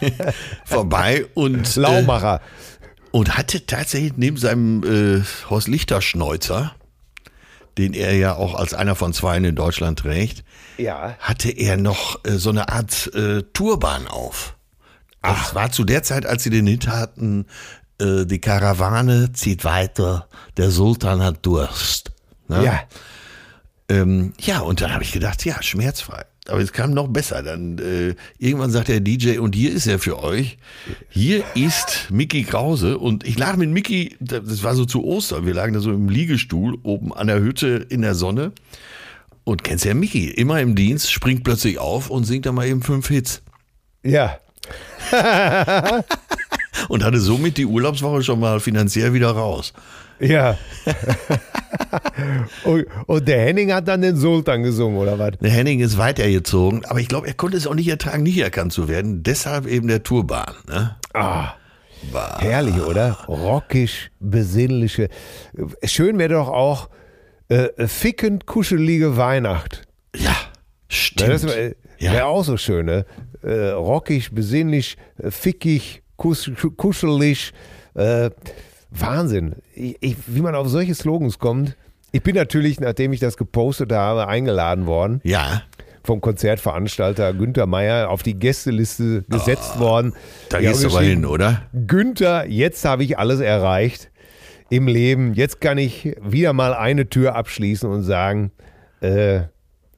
[0.64, 2.40] vorbei und äh, Laumacher.
[3.10, 6.74] und hatte tatsächlich neben seinem äh, Horst Lichter Schnäuzer,
[7.76, 10.42] den er ja auch als einer von zwei in Deutschland trägt,
[10.78, 11.16] ja.
[11.18, 14.56] hatte er noch äh, so eine Art äh, Turban auf.
[15.22, 17.46] Das war zu der Zeit, als sie den Hit hatten,
[18.00, 22.12] äh, die Karawane zieht weiter, der Sultan hat Durst.
[22.48, 22.64] Ne?
[22.64, 22.80] Ja.
[23.88, 26.24] Ähm, ja, und dann habe ich gedacht, ja, schmerzfrei.
[26.48, 27.42] Aber es kam noch besser.
[27.42, 30.58] Dann äh, irgendwann sagt der DJ, und hier ist er für euch.
[31.08, 32.98] Hier ist Mickey Krause.
[32.98, 36.08] Und ich lag mit Mickey, das war so zu Ostern, wir lagen da so im
[36.08, 38.52] Liegestuhl oben an der Hütte in der Sonne.
[39.44, 42.82] Und kennst ja Mickey, immer im Dienst, springt plötzlich auf und singt dann mal eben
[42.82, 43.42] fünf Hits.
[44.02, 44.38] Ja.
[46.88, 49.72] Und hatte somit die Urlaubswoche schon mal finanziell wieder raus.
[50.20, 50.56] Ja.
[52.64, 55.32] und, und der Henning hat dann den Sultan gesungen, oder was?
[55.40, 58.72] Der Henning ist weitergezogen, aber ich glaube, er konnte es auch nicht ertragen, nicht erkannt
[58.72, 59.22] zu werden.
[59.22, 60.54] Deshalb eben der Turban.
[60.68, 60.96] Ne?
[61.12, 61.54] Ah.
[62.38, 63.12] Herrlich, oder?
[63.28, 65.08] Rockisch, besinnliche.
[65.84, 66.90] Schön wäre doch auch
[67.48, 69.82] äh, fickend kuschelige Weihnacht.
[70.14, 70.36] Ja, Ja,
[70.88, 71.30] stimmt.
[71.30, 72.12] das wäre Ja.
[72.12, 73.06] wär auch so schön, ne?
[73.42, 77.52] Äh, rockig, besinnlich, äh, fickig, kus kuschelig.
[77.94, 78.30] Äh,
[78.90, 79.56] Wahnsinn.
[79.74, 81.76] Ich, ich, wie man auf solche Slogans kommt.
[82.12, 85.62] Ich bin natürlich, nachdem ich das gepostet habe, eingeladen worden ja,
[86.02, 90.12] vom Konzertveranstalter Günther Meier auf die Gästeliste gesetzt worden.
[90.14, 90.18] Ah,
[90.50, 91.62] da gehst du geschrieben, hin, oder?
[91.72, 94.10] Günther, jetzt habe ich alles erreicht
[94.70, 95.34] im Leben.
[95.34, 98.50] Jetzt kann ich wieder mal eine Tür abschließen und sagen,
[99.00, 99.42] äh,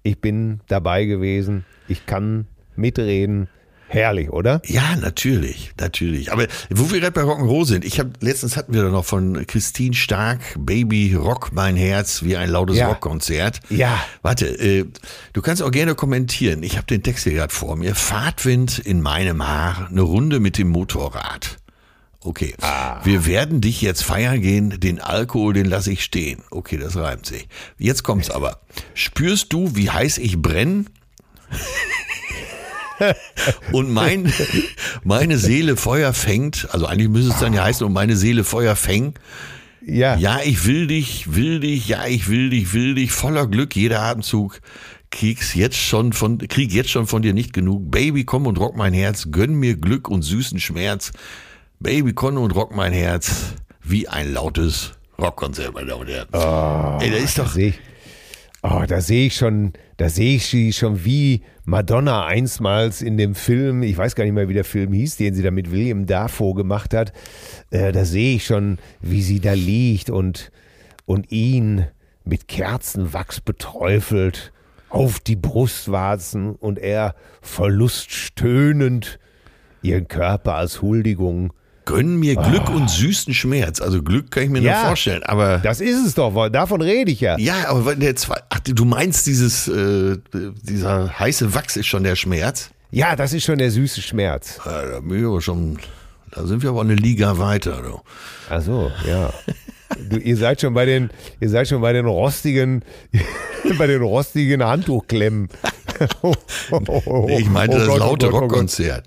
[0.03, 1.65] ich bin dabei gewesen.
[1.87, 3.49] Ich kann mitreden.
[3.89, 4.61] Herrlich, oder?
[4.67, 6.33] Ja, natürlich, natürlich.
[6.33, 9.47] Aber wo wir gerade bei Rock'n'Roll sind, ich habe letztens hatten wir da noch von
[9.47, 12.89] Christine Stark, Baby Rock mein Herz, wie ein lautes Ja.
[12.89, 13.61] Rockkonzert.
[13.71, 14.01] Ja.
[14.23, 14.87] Warte, äh,
[15.33, 16.65] du kannst auch gerne kommentieren.
[16.65, 17.95] Ich habe den Text hier gerade vor mir.
[17.95, 21.59] Fahrtwind in meinem Haar, eine Runde mit dem Motorrad.
[22.21, 22.55] Okay.
[23.05, 26.43] Wir werden dich jetzt feiern gehen, den Alkohol, den lasse ich stehen.
[26.51, 27.47] Okay, das reimt sich.
[27.79, 28.61] Jetzt kommt's aber.
[28.95, 30.87] Spürst du, wie heiß ich brenne?
[33.73, 34.33] Und mein,
[35.05, 38.77] meine Seele Feuer fängt, also eigentlich müsste es dann ja heißen, und meine Seele Feuer
[38.77, 39.19] fängt.
[39.85, 40.17] Ja.
[40.17, 44.03] Ja, ich will dich, will dich, ja, ich will dich, will dich, voller Glück, jeder
[44.03, 44.61] Atemzug.
[45.11, 47.91] Krieg's jetzt schon von, krieg jetzt schon von dir nicht genug.
[47.91, 51.13] Baby, komm und rock mein Herz, gönn mir Glück und süßen Schmerz.
[51.79, 56.29] Baby, komm und rock mein Herz, wie ein lautes Rockkonzert, meine Damen und Herren.
[57.01, 57.75] Ey, da ist doch, ich,
[58.69, 63.35] oh, da sehe ich schon, da sehe ich sie schon wie Madonna einstmals in dem
[63.35, 66.07] Film, ich weiß gar nicht mehr, wie der Film hieß, den sie da mit William
[66.07, 67.13] Dafoe gemacht hat.
[67.71, 70.51] Äh, da sehe ich schon, wie sie da liegt und,
[71.05, 71.87] und ihn
[72.25, 74.53] mit Kerzenwachs beträufelt
[74.89, 79.19] auf die Brustwarzen und er verluststöhnend
[79.83, 81.53] ihren Körper als Huldigung.
[81.87, 83.81] Gönn mir Glück und süßen Schmerz.
[83.81, 84.81] Also Glück kann ich mir Ja.
[84.81, 85.59] nur vorstellen, aber.
[85.59, 87.39] Das ist es doch, weil davon rede ich ja.
[87.39, 90.19] Ja, aber der zwei, ach, du meinst dieses, äh,
[90.63, 92.71] dieser heiße Wachs ist schon der Schmerz?
[92.91, 94.59] Ja, das ist schon der süße Schmerz.
[94.67, 95.79] Ja, da, bin ich aber schon,
[96.33, 97.81] da sind wir aber eine Liga weiter.
[97.83, 98.01] Du.
[98.51, 99.33] Ach so, ja.
[100.11, 102.83] Du, ihr seid schon bei den, ihr seid schon bei den rostigen,
[103.79, 105.49] bei den rostigen Handtuchklemmen.
[106.23, 106.35] Oh,
[106.71, 107.27] oh, oh.
[107.39, 108.39] Ich meinte Oh das Gott, oh laute oh.
[108.39, 109.07] Rockkonzert.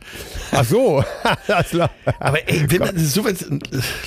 [0.52, 1.04] Ach so.
[2.20, 3.46] Aber ey, wenn man sowas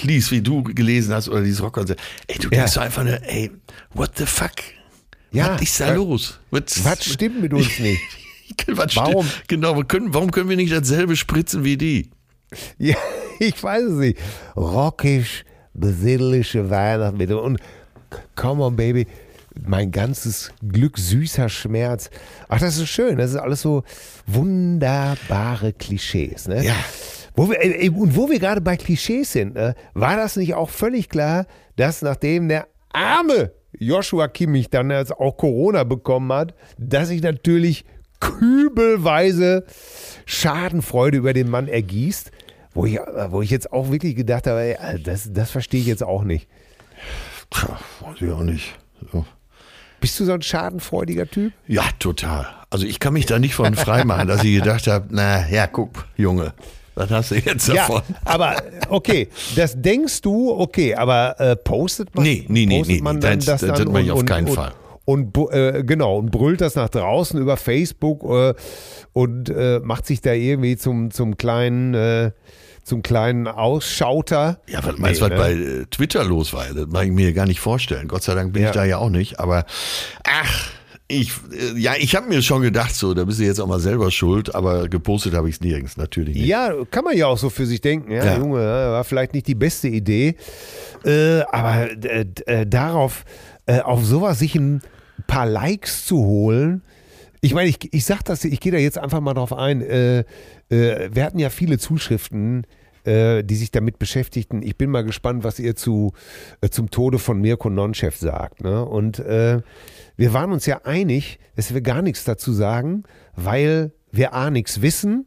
[0.02, 2.68] liest, wie du gelesen hast, oder dieses Rockkonzert, ey, du denkst Ja.
[2.68, 3.50] so einfach nur, ey,
[3.94, 4.52] what the fuck?
[5.30, 5.54] Ja.
[5.54, 6.40] Was ist da los?
[6.50, 8.00] Was, Was stimmt mit uns nicht?
[8.68, 9.24] was Warum?
[9.26, 12.10] Stimmt, genau, können, warum können wir nicht dasselbe spritzen wie die?
[12.78, 12.96] Ja,
[13.38, 14.18] ich weiß es nicht.
[14.56, 17.32] Rockisch, besinnliche Weihnachten.
[17.32, 17.60] Und
[18.34, 19.06] come on, Baby.
[19.60, 22.10] Mein ganzes Glück, süßer Schmerz.
[22.48, 23.18] Ach, das ist schön.
[23.18, 23.82] Das ist alles so
[24.26, 26.48] wunderbare Klischees.
[26.48, 26.64] Ne?
[26.64, 26.74] Ja.
[27.34, 30.70] Wo wir, äh, und wo wir gerade bei Klischees sind, ne, war das nicht auch
[30.70, 37.08] völlig klar, dass nachdem der arme Joshua Kimmich dann jetzt auch Corona bekommen hat, dass
[37.08, 37.84] sich natürlich
[38.20, 39.64] kübelweise
[40.26, 42.30] Schadenfreude über den Mann ergießt,
[42.74, 46.02] wo ich, wo ich jetzt auch wirklich gedacht habe, ey, das, das verstehe ich jetzt
[46.02, 46.48] auch nicht.
[47.50, 48.78] Tja, weiß ich auch nicht.
[49.10, 49.24] So.
[50.02, 51.52] Bist du so ein schadenfreudiger Typ?
[51.68, 52.46] Ja, total.
[52.70, 55.66] Also ich kann mich da nicht von frei machen, dass ich gedacht habe, na ja,
[55.66, 56.52] guck, Junge,
[56.94, 58.02] was hast du jetzt davon?
[58.08, 58.56] Ja, aber
[58.90, 63.16] okay, das denkst du, okay, aber äh, postet man, Nee, nee, nee, postet nee, man
[63.16, 64.72] nee, dann das- das, das dann mache ich und, auf keinen und, Fall.
[65.04, 68.54] Und, äh, genau, und brüllt das nach draußen über Facebook äh,
[69.12, 72.30] und äh, macht sich da irgendwie zum, zum kleinen, äh,
[72.84, 74.60] zum kleinen Ausschauter.
[74.68, 75.44] Ja, was meinst du, Nee, was ne?
[75.44, 76.66] bei äh, Twitter los war?
[76.74, 78.08] Das mag ich mir gar nicht vorstellen.
[78.08, 78.68] Gott sei Dank bin Ja.
[78.70, 79.38] ich da ja auch nicht.
[79.40, 79.64] Aber
[80.24, 80.70] ach,
[81.08, 83.80] ich, äh, ja, ich habe mir schon gedacht, so, da bist du jetzt auch mal
[83.80, 86.46] selber schuld, aber gepostet habe ich es nirgends, natürlich nicht.
[86.46, 88.10] Ja, kann man ja auch so für sich denken.
[88.12, 88.38] Ja, Ja.
[88.38, 90.36] Junge, war vielleicht nicht die beste Idee.
[91.04, 93.24] Äh, aber äh, äh, darauf,
[93.66, 94.80] äh, auf sowas sich ein
[95.26, 96.82] paar Likes zu holen.
[97.44, 99.82] Ich meine, ich, ich sag das, ich gehe da jetzt einfach mal drauf ein.
[99.82, 100.24] Äh,
[100.72, 102.66] äh, wir hatten ja viele Zuschriften,
[103.04, 104.62] äh, die sich damit beschäftigten.
[104.62, 106.12] Ich bin mal gespannt, was ihr zu,
[106.60, 108.62] äh, zum Tode von Mirko Nonchef sagt.
[108.62, 108.84] Ne?
[108.84, 109.60] Und äh,
[110.16, 113.04] wir waren uns ja einig, dass wir gar nichts dazu sagen,
[113.36, 115.26] weil wir A nichts wissen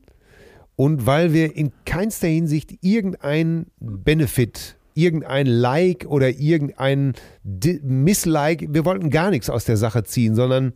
[0.75, 9.09] und weil wir in keinster Hinsicht irgendein Benefit, irgendein Like oder irgendein Misslike, wir wollten
[9.09, 10.73] gar nichts aus der Sache ziehen, sondern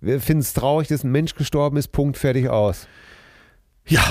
[0.00, 2.86] wir finden es traurig, dass ein Mensch gestorben ist, Punkt, fertig aus.
[3.86, 4.02] Ja,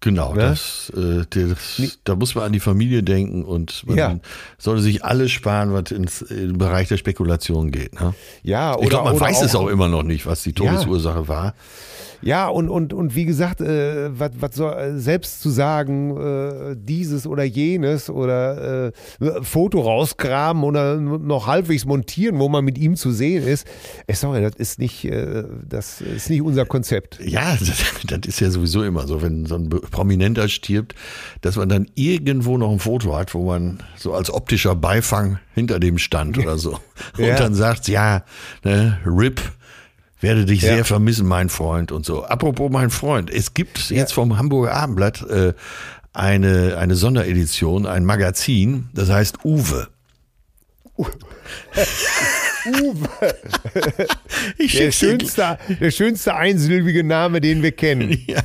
[0.00, 0.34] genau.
[0.34, 0.40] Ne?
[0.40, 4.18] Das, äh, das, da muss man an die Familie denken und man Ja.
[4.58, 8.00] sollte sich alles sparen, was ins im Bereich der Spekulation geht.
[8.00, 8.14] Ne?
[8.42, 10.72] Ja, oder, ich glaube, man weiß es auch immer noch nicht, was die Ja.
[10.72, 11.54] Todesursache war.
[12.22, 16.74] Ja, und, und, und wie gesagt, äh, was, was soll, äh, selbst zu sagen, äh,
[16.76, 22.96] dieses oder jenes oder äh, Foto rausgraben oder noch halbwegs montieren, wo man mit ihm
[22.96, 23.66] zu sehen ist,
[24.06, 27.20] äh, sorry, das ist nicht, äh, das ist nicht unser Konzept.
[27.22, 30.94] Ja, das, das ist ja sowieso immer so, wenn so ein Prominenter stirbt,
[31.40, 35.78] dass man dann irgendwo noch ein Foto hat, wo man so als optischer Beifang hinter
[35.80, 36.78] dem stand oder so.
[37.18, 37.36] Und Ja.
[37.36, 38.24] dann sagt, ja,
[38.64, 39.40] ne, RIP,
[40.20, 40.74] werde dich Ja.
[40.76, 42.24] sehr vermissen, mein Freund und so.
[42.24, 45.52] Apropos mein Freund, es gibt jetzt vom Hamburger Abendblatt äh,
[46.14, 49.88] eine, eine Sonderedition, ein Magazin, das heißt Uwe.
[52.82, 53.08] Uwe,
[54.58, 58.16] Ich der dir schönste, der schönste einsilbige Name, den wir kennen.
[58.26, 58.42] Ja,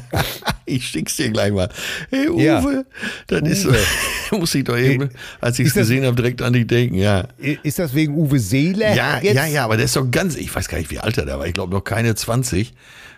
[0.66, 1.70] ich schick's dir gleich mal.
[2.10, 2.84] Hey Uwe, Ja.
[3.28, 3.74] das ist so,
[4.38, 5.10] muss ich doch eben,
[5.42, 7.28] als ich es Ist gesehen habe, direkt an dich denken, ja.
[7.64, 8.96] Ist das wegen Uwe Seele?
[8.96, 9.36] Ja, jetzt?
[9.36, 11.40] ja, ja, aber der ist doch ganz, ich weiß gar nicht, wie alt er da
[11.40, 12.74] war, ich glaube noch keine 20.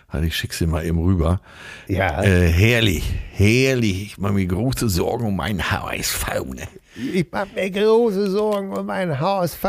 [0.08, 1.40] Also ich schick's dir mal eben rüber.
[1.88, 2.22] Ja.
[2.22, 4.02] Äh, herrlich, herrlich.
[4.04, 6.26] Ich mache mir große Sorgen um meinen HSV.
[6.54, 6.68] Ne?
[7.12, 9.64] Ich mache mir große Sorgen um meinen HSV.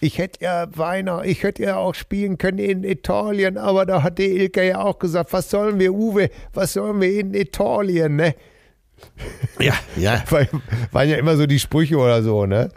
[0.00, 4.18] Ich hätte ja beinahe, ich hätte ja auch spielen können in Italien, aber da hat
[4.18, 8.34] die Ilke ja auch gesagt, was sollen wir, Uwe, was sollen wir in Italien, ne?
[9.58, 10.22] Ja, ja.
[10.30, 10.48] Weil,
[10.92, 12.70] waren ja immer so die Sprüche oder so, ne?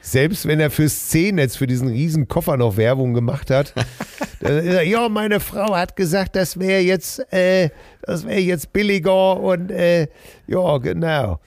[0.00, 3.72] Selbst wenn er fürs C-Netz, für diesen riesen Koffer noch Werbung gemacht hat.
[4.40, 7.70] dann ist er, ja, meine Frau hat gesagt, das wäre jetzt, äh,
[8.02, 10.08] das wäre jetzt billiger und äh,
[10.46, 11.40] ja, genau.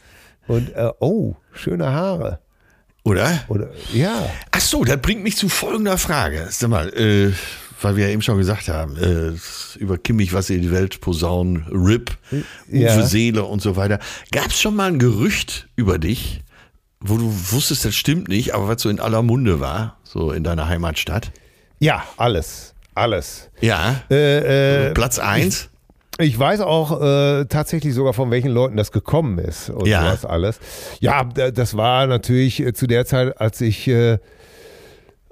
[0.48, 2.40] Und äh, oh, schöne Haare.
[3.06, 3.46] Oder?
[3.50, 4.30] Oder ja.
[4.52, 6.48] Ach so, das bringt mich zu folgender Frage.
[6.50, 7.32] Sag mal, äh,
[7.82, 11.66] weil wir ja eben schon gesagt haben, äh, über Kimmich, was in die Welt posaunen,
[11.72, 12.44] RIP, Uwe
[12.80, 13.04] Ja.
[13.04, 14.00] Seele und so weiter.
[14.32, 16.42] Gab es schon mal ein Gerücht über dich,
[17.00, 20.44] wo du wusstest, das stimmt nicht, aber was so in aller Munde war, so in
[20.44, 21.32] deiner Heimatstadt?
[21.80, 22.74] Ja, alles.
[22.96, 23.50] Alles.
[23.62, 24.02] Ja.
[24.10, 25.70] Äh, äh, Platz eins.
[26.20, 30.02] Ich weiß auch äh, tatsächlich sogar von welchen Leuten das gekommen ist und Ja.
[30.04, 30.60] sowas alles.
[31.00, 34.18] Ja, das war natürlich äh, zu der Zeit, als ich äh,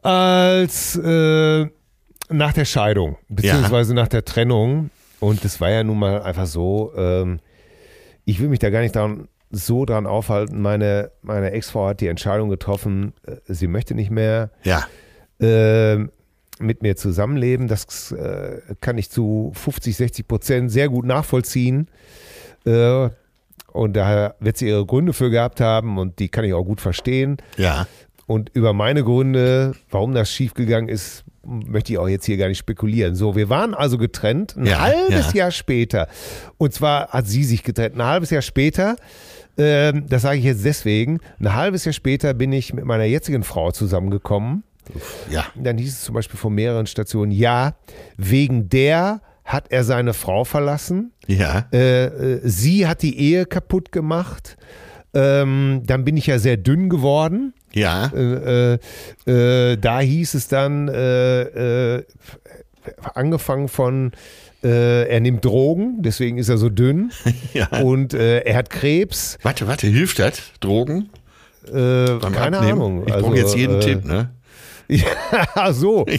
[0.02, 1.65] als äh,
[2.30, 6.91] nach der Scheidung beziehungsweise nach der Trennung und das war ja nun mal einfach so.
[6.98, 7.39] Ähm,
[8.26, 10.62] ich will mich da gar nicht dran, so dran aufhalten.
[10.62, 14.50] Meine meine Ex-Frau hat die Entscheidung getroffen, äh, sie möchte nicht mehr.
[14.63, 14.86] Ja.
[15.39, 16.12] Ähm,
[16.60, 17.68] mit mir zusammenleben.
[17.68, 21.88] Das äh, kann ich zu 50, 60 Prozent sehr gut nachvollziehen.
[22.66, 23.10] Äh,
[23.72, 26.80] und daher wird sie ihre Gründe für gehabt haben und die kann ich auch gut
[26.80, 27.38] verstehen.
[27.58, 27.88] Ja.
[28.28, 32.60] Und über meine Gründe, warum das schiefgegangen ist, möchte ich auch jetzt hier gar nicht
[32.60, 33.16] spekulieren.
[33.16, 35.39] So, wir waren also getrennt, ein Ja, halbes ja.
[35.39, 36.08] Jahr später.
[36.58, 38.96] Und zwar hat sie sich getrennt, ein halbes Jahr später.
[39.58, 41.20] Ähm, das sage ich jetzt deswegen.
[41.39, 44.63] Ein halbes Jahr später bin ich mit meiner jetzigen Frau zusammengekommen.
[45.30, 45.46] Ja.
[45.56, 47.76] Dann hieß es zum Beispiel von mehreren Stationen, ja,
[48.17, 51.12] wegen der hat er seine Frau verlassen.
[51.28, 51.67] Ja.
[51.74, 54.58] Äh, äh, sie hat die Ehe kaputt gemacht.
[55.13, 57.54] Ähm, dann bin ich ja sehr dünn geworden.
[57.74, 58.08] Ja.
[58.15, 58.74] Äh,
[59.26, 62.04] äh, äh, da hieß es dann, äh,
[63.13, 64.12] angefangen von,
[64.62, 67.12] er nimmt Drogen, deswegen ist er so dünn.
[67.54, 67.67] Ja.
[67.82, 69.38] Und er hat Krebs.
[69.41, 70.41] Warte, warte, hilft das?
[70.62, 71.10] Drogen?
[71.69, 72.63] Keine Abnehmen?
[72.72, 73.04] Ahnung.
[73.06, 74.30] Ich Also, brauche jetzt jeden äh, Tipp, ne?
[75.56, 76.06] Ja, so.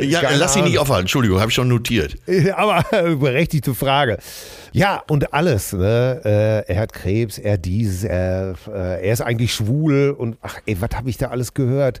[0.00, 0.70] Ja, keine lass dich Ahnung.
[0.70, 1.02] nicht aufhalten.
[1.02, 2.16] Entschuldigung, habe ich schon notiert.
[2.54, 2.84] Aber
[3.16, 4.18] berechtigte Frage.
[4.72, 5.72] Ja, und alles.
[5.72, 6.20] Ne?
[6.24, 10.76] Äh, er hat Krebs, er dieses, er, äh, er ist eigentlich schwul und ach ey,
[10.80, 12.00] was habe ich da alles gehört?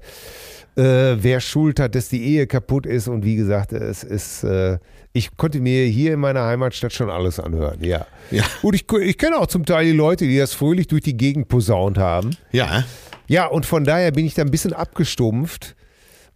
[0.76, 4.78] Äh, wer schuld hat, dass die Ehe kaputt ist und wie gesagt, es ist, äh,
[5.16, 8.04] ich konnte mir hier in meiner Heimatstadt schon alles anhören, ja.
[8.32, 8.42] Ja.
[8.62, 11.46] Und ich, ich kenne auch zum Teil die Leute, die das fröhlich durch die Gegend
[11.46, 12.36] posaunt haben.
[12.50, 12.84] Ja.
[13.28, 15.76] Ja, und von daher bin ich da ein bisschen abgestumpft.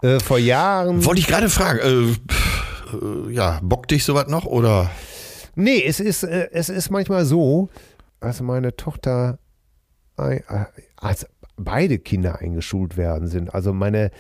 [0.01, 1.05] Äh, vor Jahren.
[1.05, 4.89] Wollte ich gerade fragen, äh, äh, ja, bockt dich sowas noch oder?
[5.57, 7.71] Nee, es ist, äh, es ist manchmal so,
[8.21, 9.41] als meine Tochter,
[10.17, 10.41] äh,
[10.95, 13.53] als beide Kinder eingeschult werden sind.
[13.53, 14.13] Also meine,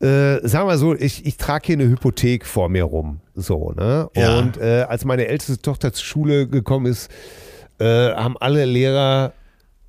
[0.00, 3.20] äh, sagen wir so, ich, ich trage hier eine Hypothek vor mir rum.
[3.34, 4.08] So, ne?
[4.14, 4.38] Ja.
[4.38, 7.10] Und äh, als meine älteste Tochter zur Schule gekommen ist,
[7.78, 9.32] äh, haben alle Lehrer,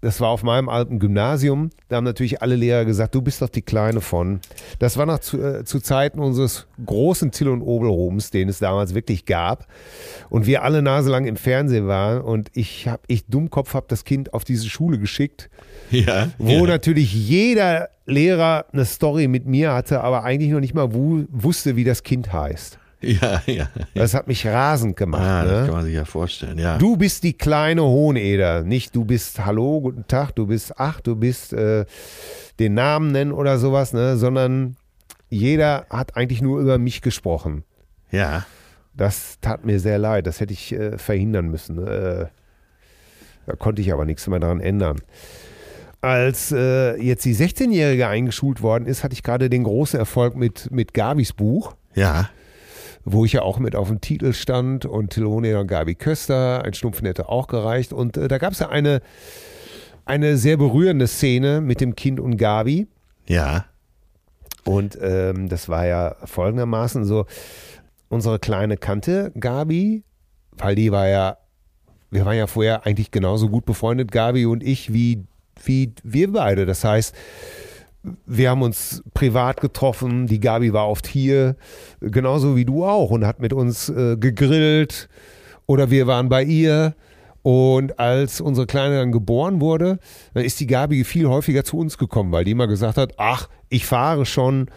[0.01, 3.49] das war auf meinem alten Gymnasium, da haben natürlich alle Lehrer gesagt, du bist doch
[3.49, 4.39] die Kleine von.
[4.79, 8.95] Das war noch zu, äh, zu Zeiten unseres großen Till- und Obelrums, den es damals
[8.95, 9.67] wirklich gab.
[10.29, 14.33] Und wir alle naselang im Fernsehen waren und ich habe, ich Dummkopf habe das Kind
[14.33, 15.51] auf diese Schule geschickt,
[15.91, 16.29] Ja.
[16.37, 16.67] wo ja.
[16.67, 21.75] natürlich jeder Lehrer eine Story mit mir hatte, aber eigentlich noch nicht mal wu wusste,
[21.75, 22.79] wie das Kind heißt.
[23.01, 23.69] Ja, ja.
[23.93, 25.21] Das hat mich rasend gemacht.
[25.21, 25.49] Ah, ne?
[25.49, 26.77] das kann man sich ja vorstellen, ja.
[26.77, 28.63] Du bist die kleine Hoheneder.
[28.63, 31.85] Nicht du bist Hallo, guten Tag, du bist ach, du bist äh,
[32.59, 34.17] den Namen nennen oder sowas, ne?
[34.17, 34.75] sondern
[35.29, 37.63] jeder hat eigentlich nur über mich gesprochen.
[38.11, 38.45] Ja.
[38.93, 40.27] Das tat mir sehr leid.
[40.27, 41.77] Das hätte ich äh, verhindern müssen.
[41.87, 42.25] Äh,
[43.45, 44.99] da konnte ich aber nichts mehr daran ändern.
[46.01, 50.71] Als äh, jetzt die 16-Jährige eingeschult worden ist, hatte ich gerade den großen Erfolg mit,
[50.71, 52.29] mit Gabis Buch Ja.
[53.03, 56.73] wo ich ja auch mit auf dem Titel stand und Tilone und Gabi Köster, ein
[56.73, 57.91] Stumpfen hätte auch gereicht.
[57.91, 59.01] Und äh, da gab es ja eine,
[60.05, 62.87] eine sehr berührende Szene mit dem Kind und Gabi.
[63.27, 63.65] Ja.
[64.63, 67.25] Und ähm, das war ja folgendermaßen so,
[68.09, 70.03] unsere kleine Kante Gabi,
[70.57, 71.37] weil die war ja,
[72.11, 75.25] wir waren ja vorher eigentlich genauso gut befreundet, Gabi und ich, wie,
[75.65, 76.65] wie wir beide.
[76.65, 77.15] Das heißt,
[78.25, 81.55] wir haben uns privat getroffen, die Gabi war oft hier,
[81.99, 85.09] genauso wie du auch und hat mit uns äh, gegrillt
[85.65, 86.95] oder wir waren bei ihr.
[87.41, 89.99] Und als unsere Kleine dann geboren wurde,
[90.33, 93.47] dann ist die Gabi viel häufiger zu uns gekommen, weil die immer gesagt hat, ach,
[93.69, 94.69] ich fahre schon,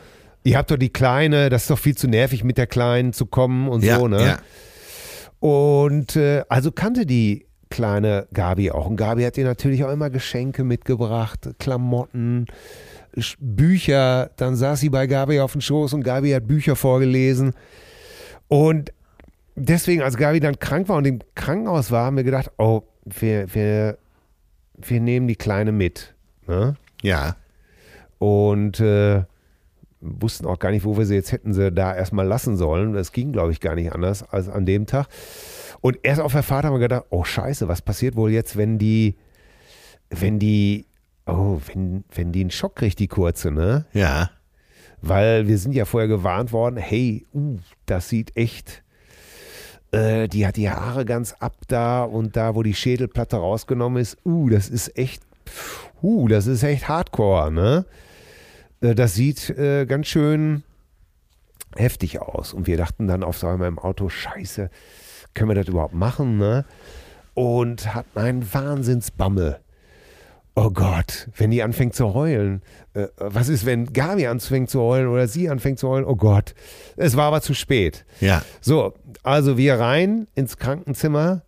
[0.45, 3.27] ihr habt doch die Kleine, das ist doch viel zu nervig mit der Kleinen zu
[3.27, 3.99] kommen und Ja.
[3.99, 4.23] so, ne?
[4.23, 4.39] ja.
[5.41, 8.87] Und äh, also kannte die kleine Gabi auch.
[8.87, 12.47] Und Gabi hat ihr natürlich auch immer Geschenke mitgebracht, Klamotten,
[13.41, 14.31] Bücher.
[14.37, 17.55] Dann saß sie bei Gabi auf dem Schoß und Gabi hat Bücher vorgelesen.
[18.49, 18.93] Und
[19.57, 23.53] deswegen, als Gabi dann krank war und im Krankenhaus war, haben wir gedacht, oh, wir,
[23.55, 23.97] wir,
[24.77, 26.15] wir nehmen die Kleine mit.
[26.47, 26.77] Ne?
[27.01, 27.37] Ja.
[28.19, 29.23] Und äh,
[30.03, 32.93] wussten auch gar nicht, wo wir sie jetzt hätten sie da erstmal lassen sollen.
[32.93, 35.07] Das ging, glaube ich, gar nicht anders als an dem Tag.
[35.83, 38.79] Und erst auf der Fahrt haben wir gedacht, oh scheiße, was passiert wohl jetzt, wenn
[38.79, 39.17] die,
[40.11, 40.87] wenn die,
[41.27, 43.85] oh, wenn, wenn die einen Schock kriegt, die kurze, ne?
[43.93, 44.31] Ja.
[45.03, 48.85] Weil wir sind ja vorher gewarnt worden, hey, uh, das sieht echt,
[49.91, 54.17] äh, die hat die Haare ganz ab da und da, wo die Schädelplatte rausgenommen ist,
[54.25, 55.25] uh, das ist echt,
[56.01, 57.87] uh, das ist echt Hardcore, ne?
[58.81, 60.63] Äh, das sieht äh, ganz schön
[61.75, 62.53] heftig aus.
[62.53, 64.71] Und wir dachten dann auf einmal im Auto, scheiße,
[65.35, 66.65] können wir das überhaupt machen, ne?
[67.35, 69.59] Und hatten einen Wahnsinnsbammel.
[70.55, 72.63] Oh Gott, wenn die anfängt zu heulen.
[72.93, 76.05] Äh, was ist, wenn Gabi anfängt zu heulen oder sie anfängt zu heulen?
[76.05, 76.55] Oh Gott.
[76.97, 78.05] Es war aber zu spät.
[78.21, 78.43] Ja.
[78.61, 78.93] So,
[79.23, 81.43] also wir rein ins Krankenzimmer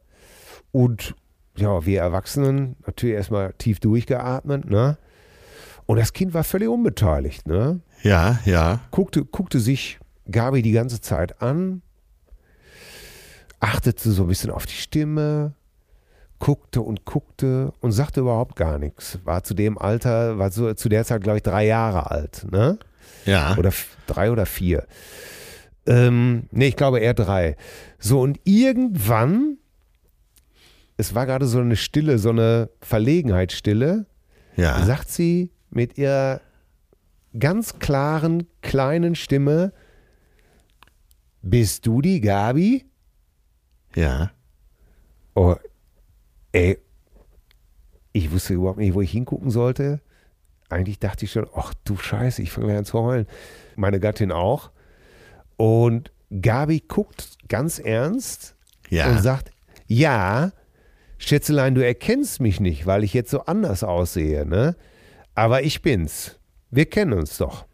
[0.73, 1.15] und
[1.57, 4.97] ja, wir Erwachsenen natürlich erstmal tief durchgeatmet, ne?
[5.87, 7.81] Und das Kind war völlig unbeteiligt, ne?
[8.03, 8.81] Ja, ja.
[8.91, 9.99] Guckte, guckte sich
[10.31, 11.83] Gabi die ganze Zeit an,
[13.65, 15.55] achtete so ein bisschen auf die Stimme,
[16.39, 19.19] guckte und guckte und sagte überhaupt gar nichts.
[19.25, 22.79] War zu dem Alter, war so, zu der Zeit, glaube ich, drei Jahre alt, ne?
[23.25, 23.57] Ja.
[23.57, 23.73] Oder
[24.07, 24.87] drei oder vier.
[25.87, 27.57] Ähm, nee, ich glaube eher drei.
[27.99, 29.57] So, und irgendwann,
[30.99, 34.05] es war gerade so eine Stille, so eine Verlegenheitsstille,
[34.57, 34.85] ja.
[34.85, 36.43] sagt sie mit ihrer
[37.39, 39.73] ganz klaren, kleinen Stimme,
[41.41, 42.85] bist du die Gabi?
[43.95, 44.31] Ja.
[45.35, 45.57] Oh,
[46.53, 46.79] ey,
[48.13, 50.01] ich wusste überhaupt nicht, wo ich hingucken sollte.
[50.69, 53.27] Eigentlich dachte ich schon, ach du Scheiße, ich fange an zu heulen.
[53.77, 54.71] Meine Gattin auch.
[55.57, 58.55] Und Gabi guckt ganz ernst
[58.89, 59.11] Ja.
[59.11, 59.51] und sagt,
[59.87, 60.53] ja,
[61.19, 64.77] Schätzelein, du erkennst mich nicht, weil ich jetzt so anders aussehe, ne?
[65.35, 66.39] Aber ich bin's.
[66.71, 67.67] Wir kennen uns doch.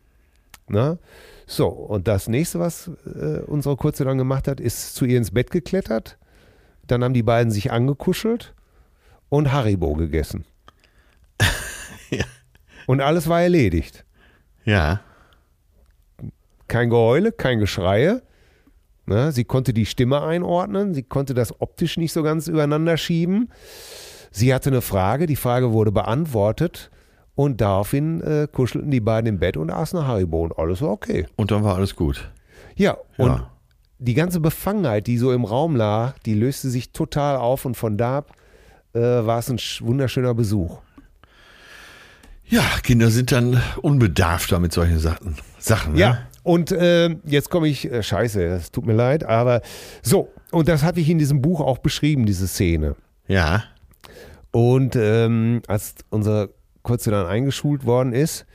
[0.68, 0.99] Ne?
[1.51, 5.32] So, und das nächste, was äh, unsere Kurze dann gemacht hat, ist zu ihr ins
[5.32, 6.16] Bett geklettert.
[6.86, 8.55] Dann haben die beiden sich angekuschelt
[9.28, 10.44] und Haribo gegessen.
[12.12, 12.24] Ja.
[12.88, 14.05] Und alles war erledigt.
[14.64, 15.01] Ja.
[16.66, 18.20] Kein Geheule, kein Geschreie.
[19.07, 19.30] Ne?
[19.30, 23.48] Sie konnte die Stimme einordnen, sie konnte das optisch nicht so ganz übereinander schieben.
[24.32, 26.90] Sie hatte eine Frage, die Frage wurde beantwortet
[27.35, 30.91] und daraufhin äh, kuschelten die beiden im Bett und aßen eine Haribo und alles war
[30.91, 31.26] okay.
[31.37, 32.31] Und dann war alles gut.
[32.76, 33.51] Ja, und Ja.
[33.99, 37.97] die ganze Befangenheit, die so im Raum lag, die löste sich total auf und von
[37.97, 38.33] da ab
[38.93, 40.78] äh, war es ein sch- wunderschöner Besuch.
[42.47, 45.37] Ja, Kinder sind dann unbedarfter mit solchen Sachen.
[45.59, 46.01] Sachen ne?
[46.01, 49.61] Ja, und äh, jetzt komme ich, äh, scheiße, es tut mir leid, aber
[50.03, 52.97] so, und das hatte ich in diesem Buch auch beschrieben, diese Szene.
[53.28, 53.62] Ja.
[54.51, 56.49] Und ähm, als unser
[56.83, 58.47] Kurze dann eingeschult worden ist,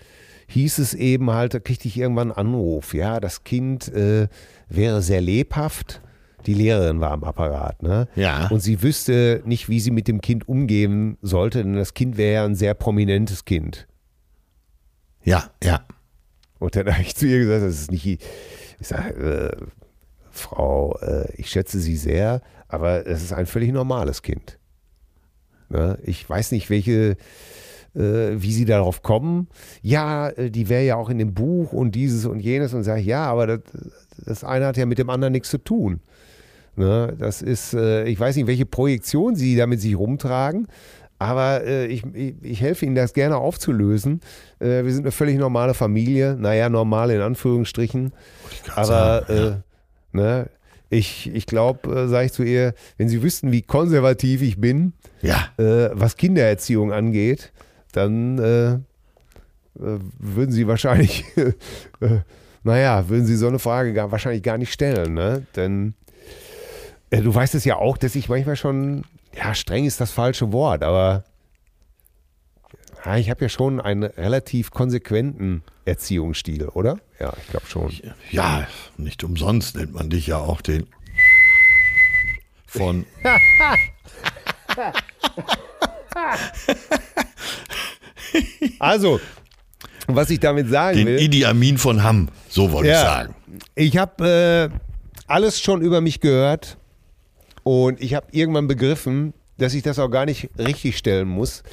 [0.48, 4.28] hieß es eben halt, da kriegte ich irgendwann einen Anruf, ja, das Kind äh,
[4.70, 6.02] wäre sehr lebhaft.
[6.46, 8.08] Die Lehrerin war am Apparat, ne?
[8.16, 8.50] Ja.
[8.50, 12.34] Und sie wüsste nicht, wie sie mit dem Kind umgehen sollte, denn das Kind wäre
[12.36, 13.88] ja ein sehr prominentes Kind.
[15.24, 15.84] Ja, ja.
[16.60, 18.20] Und dann habe ich zu ihr gesagt, das ist nicht, ich
[18.88, 19.66] sage, äh,
[20.30, 24.60] Frau, äh, ich schätze Sie sehr, aber es ist ein völlig normales Kind.
[25.70, 25.98] Ne?
[26.04, 27.18] Ich weiß nicht, welche,
[27.96, 29.48] wie Sie darauf kommen.
[29.82, 33.02] Ja, äh, die wäre ja auch in dem Buch und dieses und jenes und sage
[33.02, 33.60] ich, ja, aber das,
[34.26, 36.00] das eine hat ja mit dem anderen nichts zu tun.
[36.76, 37.16] Ne?
[37.18, 40.68] Das ist, äh, ich weiß nicht, welche Projektion Sie da mit sich rumtragen,
[41.20, 44.20] aber äh, ich, ich, ich helfe Ihnen das gerne aufzulösen.
[44.60, 48.12] Äh, wir sind eine völlig normale Familie, naja, normal in Anführungsstrichen.
[48.76, 49.48] Aber sagen, ja.
[49.48, 49.56] äh,
[50.12, 50.50] ne,
[50.90, 54.92] ich, ich glaube, äh, sage ich zu ihr, wenn Sie wüssten, wie konservativ ich bin,
[55.22, 55.48] Ja.
[55.58, 57.54] äh, was Kindererziehung angeht,
[57.96, 58.80] dann äh, äh,
[60.20, 61.54] würden Sie wahrscheinlich, äh,
[62.64, 65.14] naja, würden Sie so eine Frage gar, wahrscheinlich gar nicht stellen.
[65.14, 65.46] Ne?
[65.56, 65.94] Denn
[67.10, 69.04] äh, du weißt es ja auch, dass ich manchmal schon,
[69.36, 71.24] ja, streng ist das falsche Wort, aber
[73.06, 76.98] ja, ich habe ja schon einen relativ konsequenten Erziehungsstil, oder?
[77.20, 77.94] Ja, ich glaube schon.
[78.32, 78.68] Ja,
[78.98, 80.88] nicht umsonst nennt man dich ja auch den
[82.66, 83.06] von
[88.80, 89.20] Also,
[90.08, 91.22] was ich damit sagen den will.
[91.22, 93.36] Idi Amin von Hamm, so wollte ich sagen.
[93.76, 94.78] Ich habe äh,
[95.28, 96.78] alles schon über mich gehört
[97.64, 101.64] und ich habe irgendwann begriffen, dass ich das auch gar nicht richtig stellen muss.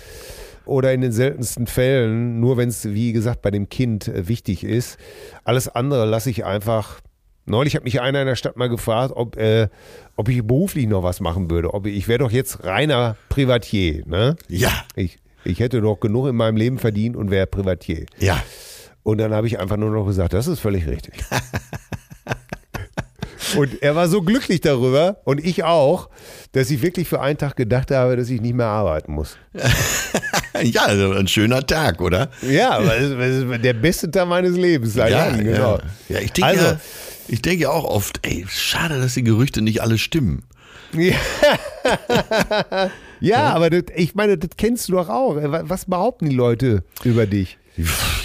[0.65, 4.63] Oder in den seltensten Fällen, nur wenn es, wie gesagt, bei dem Kind äh, wichtig
[4.63, 4.97] ist.
[5.43, 7.01] Alles andere lasse ich einfach.
[7.47, 9.69] Neulich hat mich einer in der Stadt mal gefragt, ob, äh,
[10.15, 11.75] ob ich beruflich noch was machen würde.
[11.75, 14.05] Ob ich, ich wäre doch jetzt reiner Privatier.
[14.07, 14.37] Ne?
[14.47, 18.07] Ja, Ich, ich hätte doch genug in meinem Leben verdient und wäre Privatier.
[18.19, 18.43] ja.
[19.05, 21.15] Und dann habe ich einfach nur noch gesagt, das ist völlig richtig.
[23.57, 26.09] und er war so glücklich darüber und ich auch,
[26.53, 29.37] dass ich wirklich für einen Tag gedacht habe, dass ich nicht mehr arbeiten muss.
[30.63, 32.29] Ja, also ein schöner Tag, oder?
[32.43, 32.79] Ja,
[33.59, 34.93] der beste Tag meines Lebens.
[34.95, 35.79] Seit Ja, Jahren, genau.
[36.09, 36.11] ja.
[36.11, 36.81] ja ich denke Also- ja,
[37.27, 40.45] ich denke ja auch oft, ey, schade, dass die Gerüchte nicht alle stimmen.
[40.93, 41.15] Ja,
[43.21, 45.37] ja aber das, ich meine, das kennst du doch auch.
[45.37, 47.59] Was behaupten die Leute über dich?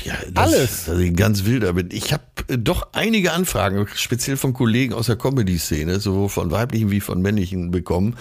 [0.04, 0.86] Ja, das, Alles.
[0.86, 1.90] Dass ich ganz wilder bin.
[1.92, 7.00] Ich habe doch einige Anfragen, speziell von Kollegen aus der Comedy-Szene, sowohl von weiblichen wie
[7.00, 8.18] von männlichen, bekommen,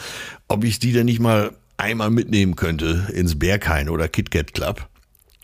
[0.49, 4.89] ob ich die denn nicht mal einmal mitnehmen könnte ins Berghain oder KitKat Club.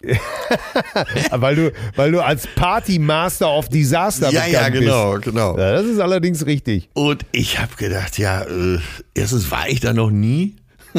[1.30, 5.58] weil, du, weil du als Party-Master of Disaster ja, bekannt ja, genau, genau.
[5.58, 6.88] Ja, das ist allerdings richtig.
[6.94, 8.78] Und ich habe gedacht, ja, äh,
[9.14, 10.56] erstens war ich da noch nie.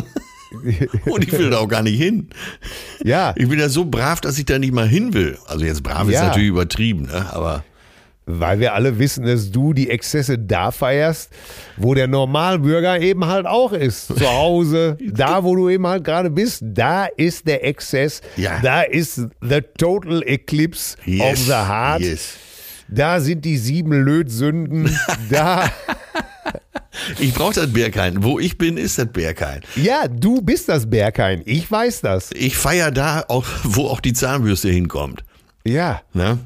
[1.06, 2.30] Und ich will da auch gar nicht hin.
[3.04, 5.38] Ja, Ich bin ja so brav, dass ich da nicht mal hin will.
[5.48, 6.28] Also jetzt brav ist Ja.
[6.28, 7.26] natürlich übertrieben, ne?
[7.34, 7.64] aber
[8.26, 11.30] weil wir alle wissen, dass du die Exzesse da feierst,
[11.78, 14.08] wo der Normalbürger eben halt auch ist.
[14.18, 18.22] Zu Hause, da wo du eben halt gerade bist, da ist der Exzess.
[18.38, 18.60] Ja.
[18.62, 22.02] Da ist the total eclipse of the heart.
[22.02, 22.36] yes.
[22.88, 24.90] Da sind die sieben Lötsünden.
[25.30, 25.70] da,
[27.20, 28.24] Ich brauche das Berghain.
[28.24, 29.62] Wo ich bin, ist das Berghain.
[29.76, 31.42] ja, du bist das Berghain.
[31.46, 32.30] Ich weiß das.
[32.34, 35.24] Ich feiere da, auch, wo auch die Zahnbürste hinkommt.
[35.66, 36.38] Ja, Ne?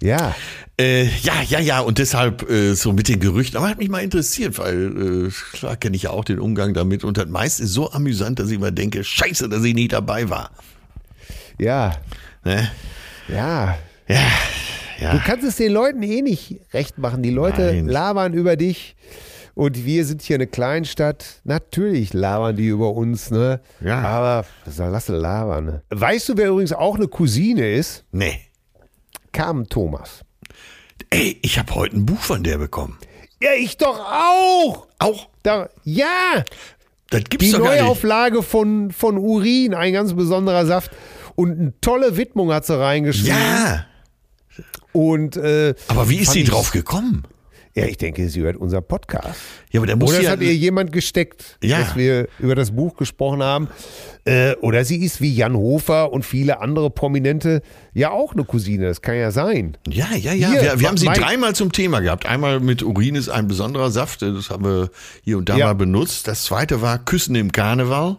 [0.00, 0.34] ja.
[0.78, 3.56] Äh, ja, ja, ja, und deshalb äh, so mit den Gerüchten.
[3.56, 7.02] Aber hat mich mal interessiert, weil äh, klar kenne ich ja auch den Umgang damit.
[7.02, 10.28] Und das meiste ist so amüsant, dass ich immer denke, scheiße, dass ich nicht dabei
[10.28, 10.50] war.
[11.58, 11.96] Ja,
[12.44, 12.70] Ne?
[13.28, 13.76] ja.
[14.08, 14.28] Ja,
[14.98, 15.18] Du ja.
[15.24, 17.22] kannst es den Leuten eh nicht recht machen.
[17.22, 17.88] Die Leute Nein.
[17.88, 18.94] labern über dich.
[19.54, 21.40] Und wir sind hier eine Kleinstadt.
[21.44, 23.60] Natürlich labern die über uns, ne?
[23.80, 24.00] Ja.
[24.02, 24.44] Aber
[24.76, 25.82] lass sie labern, ne?
[25.90, 28.04] Weißt du, wer übrigens auch eine Cousine ist?
[28.12, 28.38] Nee.
[29.32, 30.20] Carmen Thomas.
[31.10, 32.98] Ey, ich habe heute ein Buch von der bekommen.
[33.40, 34.86] Ja, ich doch auch.
[34.98, 35.28] Auch?
[35.42, 36.42] Da, ja,
[37.10, 37.82] Das gibt's die doch gar nicht.
[37.82, 40.90] Neuauflage von, von Urin, ein ganz besonderer Saft.
[41.34, 43.36] Und eine tolle Widmung hat sie reingeschrieben.
[43.38, 43.84] Ja,
[44.92, 47.24] Und, äh, aber wie ist sie drauf gekommen?
[47.76, 49.38] Ja, ich denke, sie hört unser Podcast.
[49.70, 51.78] Ja, aber der muss Oder es hat ihr jemand gesteckt, Ja.
[51.80, 53.68] dass wir über das Buch gesprochen haben.
[54.24, 57.60] Äh, oder sie ist wie Jan Hofer und viele andere Prominente
[57.92, 58.86] ja auch eine Cousine.
[58.86, 59.76] Das kann ja sein.
[59.86, 60.50] Ja, ja, ja.
[60.52, 62.24] Hier, wir, wir haben sie dreimal zum Thema gehabt.
[62.24, 64.90] Einmal mit Urin ist ein besonderer Saft, das haben wir
[65.22, 65.66] hier und da Ja.
[65.66, 66.26] mal benutzt.
[66.28, 68.16] Das zweite war Küssen im Karneval.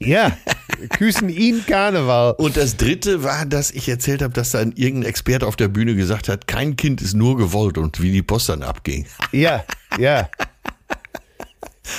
[0.00, 0.36] Ja,
[0.90, 2.32] küssen ihn Karneval.
[2.38, 5.94] Und das dritte war, dass ich erzählt habe, dass dann irgendein Experte auf der Bühne
[5.94, 9.06] gesagt hat, kein Kind ist nur gewollt und wie die Post dann abging.
[9.32, 9.64] Ja,
[9.98, 10.28] ja.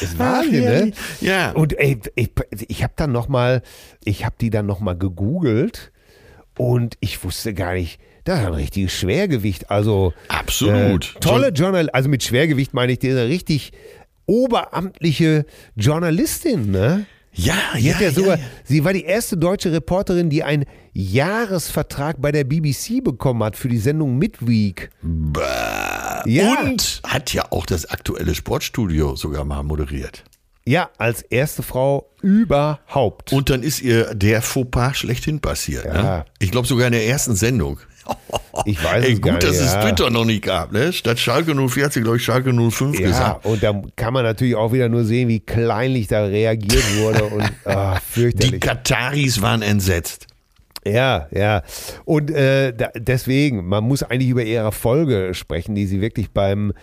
[0.01, 0.91] Ist Wahnsinn, ne?
[1.21, 1.51] Ja.
[1.51, 2.31] Und ey, ich,
[2.67, 3.61] ich habe dann noch mal,
[4.03, 5.91] ich habe die dann noch mal gegoogelt
[6.57, 9.71] und ich wusste gar nicht, das ist ein richtiges Schwergewicht.
[9.71, 11.15] Also Absolut.
[11.15, 13.71] Äh, tolle Journal, also mit Schwergewicht meine ich diese richtig
[14.25, 17.05] oberamtliche Journalistin, ne?
[17.33, 18.43] Ja, ja, ja sogar, ja.
[18.63, 23.69] sie war die erste deutsche Reporterin, die einen Jahresvertrag bei der BBC bekommen hat für
[23.69, 24.89] die Sendung Midweek.
[25.01, 26.23] Bah.
[26.25, 26.61] Ja.
[26.61, 30.23] Und hat ja auch das aktuelle Sportstudio sogar mal moderiert.
[30.65, 33.31] Ja, als erste Frau überhaupt.
[33.31, 35.85] Und dann ist ihr der Fauxpas schlechthin passiert.
[35.85, 36.03] Ja.
[36.03, 36.25] Ne?
[36.39, 37.79] Ich glaube sogar in der ersten Sendung.
[38.65, 39.43] Ich weiß Ey, es gut, nicht.
[39.43, 39.81] dass es ja.
[39.81, 40.71] Twitter noch nicht gab.
[40.71, 40.91] Ne?
[40.91, 43.45] Statt Schalke 04 hat sie, glaube ich, Schalke 05 Ja, gesagt.
[43.45, 47.43] und da kann man natürlich auch wieder nur sehen, wie kleinlich da reagiert wurde und
[47.65, 48.59] Die fürchterlich.
[48.59, 50.27] Kataris waren entsetzt.
[50.85, 51.61] Ja, ja.
[52.05, 56.73] Und äh, da, deswegen, man muss eigentlich über ihre Folge sprechen, die sie wirklich beim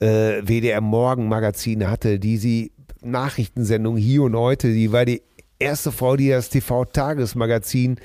[0.00, 2.72] äh, WDR Morgenmagazin hatte, die sie
[3.02, 5.22] Nachrichtensendung hier und heute, die war die
[5.58, 7.96] erste Frau, die das TV-Tagesmagazin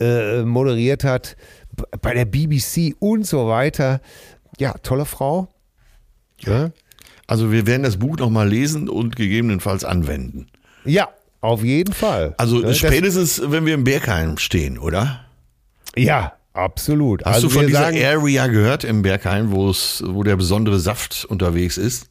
[0.00, 1.36] äh, moderiert hat,
[2.00, 4.00] bei der BBC und so weiter.
[4.58, 5.48] Ja, tolle Frau.
[6.40, 6.70] Ja,
[7.26, 10.46] Also wir werden das Buch nochmal lesen und gegebenenfalls anwenden.
[10.84, 11.08] ja
[11.40, 12.34] auf jeden Fall.
[12.38, 15.26] Also Ne, das- spätestens, wenn wir im Bergheim stehen, oder?
[15.94, 17.22] Ja, absolut.
[17.24, 20.80] Hast also du von dieser sagen, Area gehört im Bergheim, wo es, wo der besondere
[20.80, 22.06] Saft unterwegs ist?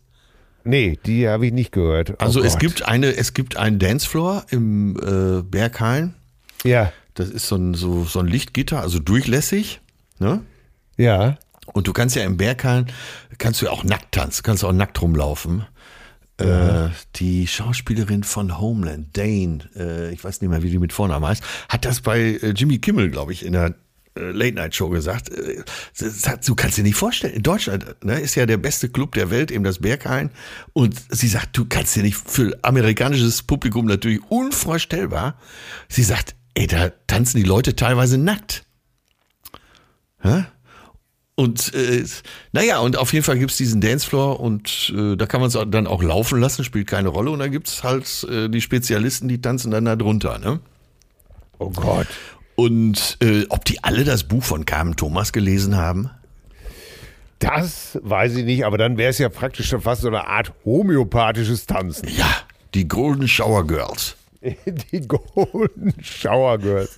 [0.65, 2.11] Nee, die habe ich nicht gehört.
[2.11, 2.61] Oh Also es Gott.
[2.61, 6.13] gibt eine, es gibt einen Dancefloor im äh, Berghain.
[6.63, 9.81] Ja, Das ist so ein, so, so ein Lichtgitter, also durchlässig.
[10.19, 10.41] Ne?
[10.97, 11.37] ja.
[11.73, 12.87] Und du kannst ja im Berghain,
[13.37, 15.65] kannst du ja auch nackt tanzen, kannst auch nackt rumlaufen.
[16.37, 21.25] Äh, die Schauspielerin von Homeland, Dane, äh, ich weiß nicht mehr, wie die mit Vornamen
[21.25, 23.75] heißt, hat das bei äh, Jimmy Kimmel, glaube ich, in der
[24.15, 25.29] äh, Late-Night-Show gesagt.
[25.29, 29.13] Äh, sagt, du kannst dir nicht vorstellen, in Deutschland ne, ist ja der beste Club
[29.13, 30.31] der Welt, eben das Berghain.
[30.73, 35.37] Und sie sagt, du kannst dir nicht, für amerikanisches Publikum natürlich unvorstellbar.
[35.87, 38.63] Sie sagt, ey, da tanzen die Leute teilweise nackt.
[40.21, 40.45] Hä?
[41.35, 42.05] Und äh,
[42.51, 45.87] naja, und auf jeden Fall gibt's diesen Dancefloor und äh, da kann man es dann
[45.87, 47.31] auch laufen lassen, spielt keine Rolle.
[47.31, 50.37] Und da gibt's halt äh, die Spezialisten, die tanzen dann da drunter.
[50.37, 50.59] Ne?
[51.57, 52.07] Oh Gott.
[52.55, 56.11] Und äh, ob die alle das Buch von Carmen Thomas gelesen haben?
[57.39, 60.53] Das weiß ich nicht, aber dann wäre es ja praktisch schon fast so eine Art
[60.63, 62.07] homöopathisches Tanzen.
[62.15, 62.29] Ja,
[62.75, 64.15] die Golden Shower Girls.
[64.91, 66.97] Die Golden Shower Girls.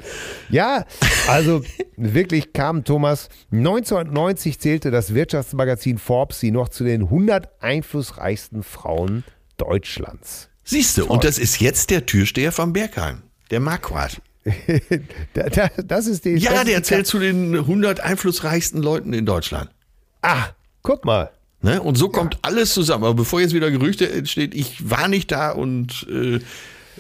[0.49, 0.85] Ja,
[1.27, 1.63] also
[1.95, 3.29] wirklich kam Thomas.
[3.51, 9.23] 1990 zählte das Wirtschaftsmagazin Forbes sie noch zu den 100 einflussreichsten Frauen
[9.57, 10.49] Deutschlands.
[10.63, 13.21] Siehst du, und das ist jetzt der Türsteher vom Bergheim,
[13.51, 14.21] der Marquardt.
[15.33, 16.35] Da, da, das ist die.
[16.35, 19.69] Ja, der zählt zu den 100 einflussreichsten Leuten in Deutschland.
[20.21, 20.49] Ah,
[20.81, 21.31] guck mal.
[21.61, 21.81] Ne?
[21.81, 23.03] Und so kommt alles zusammen.
[23.05, 26.39] Aber bevor jetzt wieder Gerüchte entstehen, ich war nicht da und äh,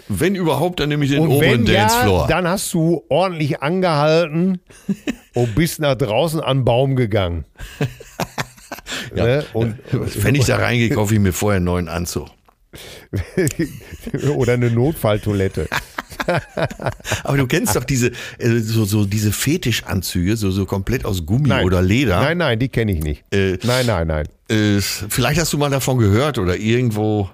[0.07, 2.27] Wenn überhaupt, dann nehme ich den Und oberen wenn ja, Dancefloor.
[2.27, 4.59] dann hast du ordentlich angehalten
[5.33, 7.45] und bist nach draußen an den Baum gegangen.
[9.15, 9.45] ne?
[9.53, 12.27] und, Wenn ich da reingehe, kaufe ich mir vorher einen neuen Anzug.
[14.35, 15.67] oder eine Notfalltoilette.
[17.23, 18.07] Aber du kennst doch diese,
[18.39, 21.65] äh, so, so diese Fetischanzüge, so, so komplett aus Gummi Nein.
[21.65, 22.19] oder Leder.
[22.19, 23.23] Nein, nein, die kenne ich nicht.
[23.33, 24.27] Äh, Nein, nein, nein.
[24.49, 27.29] Äh, vielleicht hast du mal davon gehört oder irgendwo.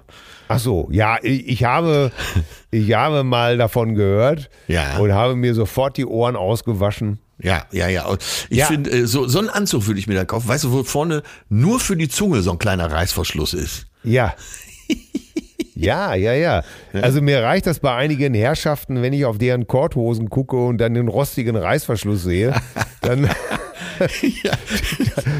[0.48, 2.10] Ach so, ja, ich, ich habe,
[2.70, 4.98] ich habe mal davon gehört Ja.
[4.98, 7.18] und habe mir sofort die Ohren ausgewaschen.
[7.38, 8.04] Ja, ja, ja.
[8.06, 8.66] Und Ich Ja.
[8.66, 10.46] finde, äh, so, so einen Anzug würde ich mir da kaufen.
[10.48, 13.86] Weißt du, wo vorne nur für die Zunge so ein kleiner Reißverschluss ist?
[14.04, 14.34] Ja.
[15.82, 16.62] Ja, ja, ja.
[16.92, 20.94] Also mir reicht das bei einigen Herrschaften, wenn ich auf deren Korthosen gucke und dann
[20.94, 22.54] den rostigen Reißverschluss sehe,
[23.00, 23.28] dann,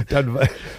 [0.08, 0.38] dann,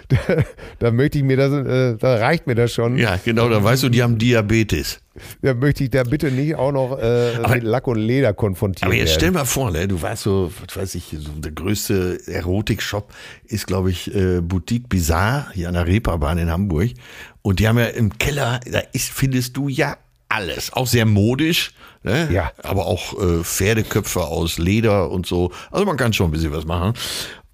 [0.09, 0.45] dann,
[0.79, 2.97] dann möchte ich mir das, äh, dann reicht mir das schon.
[2.97, 4.99] Ja, genau, dann weißt du, die haben Diabetes.
[5.43, 8.95] Dann möchte ich da bitte nicht auch noch äh, mit Lack und Leder konfrontiert Aber
[8.95, 9.19] jetzt werden.
[9.19, 13.13] stell mal vor, ne, du weißt so, was weiß ich, so der größte Erotik-Shop
[13.45, 16.89] ist, glaube ich, äh, Boutique Bizarre hier an der Reeperbahn in Hamburg.
[17.43, 19.97] Und die haben ja im Keller, da ist, findest du ja
[20.29, 20.73] alles.
[20.73, 22.27] Auch sehr modisch, ne?
[22.31, 22.51] Ja.
[22.63, 25.51] aber auch äh, Pferdeköpfe aus Leder und so.
[25.69, 26.93] Also man kann schon ein bisschen was machen.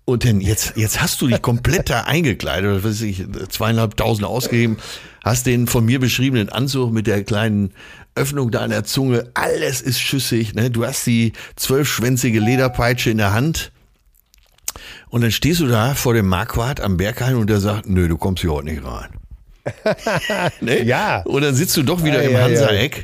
[0.06, 4.78] Und denn jetzt, jetzt hast du dich komplett da eingekleidet, was weiß ich, zweieinhalbtausend ausgegeben,
[5.24, 7.74] hast den von mir beschriebenen Anzug mit der kleinen
[8.16, 10.72] Öffnung da an der Zunge, alles ist schüssig, ne?
[10.72, 13.72] Du hast die zwölfschwänzige Lederpeitsche in der Hand.
[15.10, 18.18] Und dann stehst du da vor dem Marquardt am Berghain und der sagt, nö, du
[18.18, 19.10] kommst hier heute nicht rein
[20.62, 20.84] ne?
[20.84, 21.22] Ja.
[21.24, 23.04] Und dann sitzt du doch wieder ah, im ja, Hansa-Eck ja.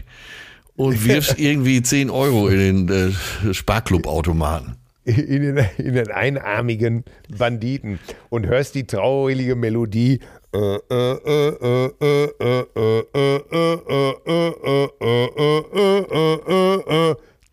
[0.76, 3.14] und wirfst irgendwie 10 Euro in den
[3.50, 4.76] äh, Sparklub-Automaten.
[5.06, 7.04] In den, in den einarmigen
[7.38, 8.00] Banditen
[8.30, 10.20] und hörst die traurige Melodie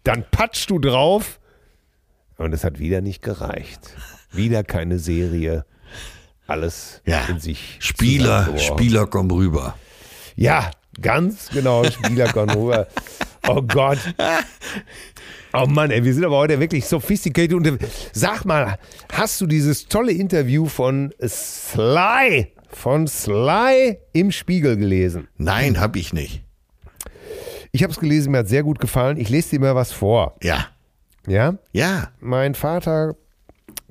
[0.05, 1.41] dann patschst du drauf
[2.37, 3.97] und es hat wieder nicht gereicht.
[4.33, 5.65] Wieder keine Serie,
[6.53, 7.25] alles Ja.
[7.31, 7.77] in sich.
[7.81, 8.59] Spieler.
[8.59, 9.75] Spieler, komm rüber.
[10.37, 11.83] Ja, ganz genau.
[11.85, 12.89] Spieler kommen rüber.
[13.49, 13.97] Oh Gott.
[15.55, 17.55] Oh Mann, ey, wir sind aber heute wirklich sophisticated.
[17.55, 17.79] Und
[18.13, 18.79] sag mal,
[19.11, 25.29] hast du dieses tolle Interview von Sly, von Sly im Spiegel gelesen?
[25.39, 26.43] Nein, hab ich nicht.
[27.73, 29.17] Ich habe es gelesen, mir hat sehr gut gefallen.
[29.17, 30.37] Ich lese dir mal was vor.
[30.43, 30.67] Ja,
[31.27, 31.57] Ja?
[31.73, 32.11] ja.
[32.21, 33.15] Mein Vater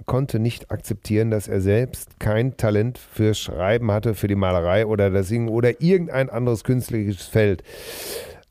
[0.05, 5.09] konnte nicht akzeptieren, dass er selbst kein Talent fürs Schreiben hatte, für die Malerei oder
[5.09, 7.63] das Singen oder irgendein anderes künstlerisches Feld.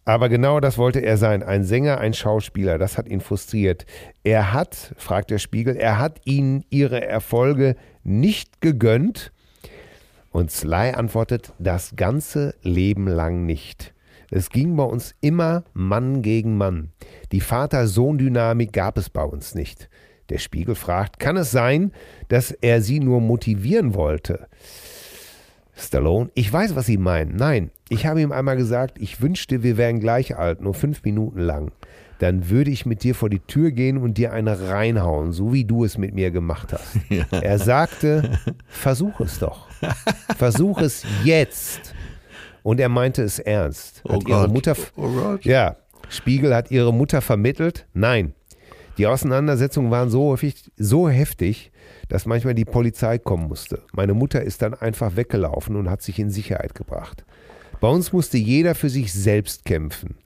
[0.04, 2.78] Aber genau das wollte er sein, ein Sänger, ein Schauspieler.
[2.78, 3.86] Das hat ihn frustriert.
[4.24, 9.32] Er hat, fragt der Spiegel, er hat ihnen ihre Erfolge nicht gegönnt.
[10.30, 13.92] Und Sly antwortet, das ganze Leben lang nicht.
[14.30, 16.92] Es ging bei uns immer Mann gegen Mann.
[17.32, 19.89] Die Vater-Sohn-Dynamik gab es bei uns nicht.
[20.30, 21.92] Der Spiegel fragt, kann es sein,
[22.28, 24.46] dass er sie nur motivieren wollte?
[25.76, 27.36] Stallone, ich weiß, was Sie meinen.
[27.36, 31.40] Nein, ich habe ihm einmal gesagt, ich wünschte, wir wären gleich alt, nur fünf Minuten
[31.40, 31.72] lang.
[32.18, 35.64] Dann würde ich mit dir vor die Tür gehen und dir eine reinhauen, so wie
[35.64, 36.96] du es mit mir gemacht hast.
[37.42, 39.68] Er sagte, versuch es doch.
[40.36, 41.94] Versuch es jetzt.
[42.62, 44.02] Und er meinte es ernst.
[44.04, 44.52] Hat Oh ihre Gott.
[44.52, 45.44] Mutter, Oh Gott.
[45.46, 45.76] ja,
[46.10, 47.86] Spiegel hat ihre Mutter vermittelt?
[47.94, 48.34] Nein.
[49.00, 51.72] Die Auseinandersetzungen waren so häufig, so heftig,
[52.10, 53.82] dass manchmal die Polizei kommen musste.
[53.94, 57.24] Meine Mutter ist dann einfach weggelaufen und hat sich in Sicherheit gebracht.
[57.80, 60.16] Bei uns musste jeder für sich selbst kämpfen.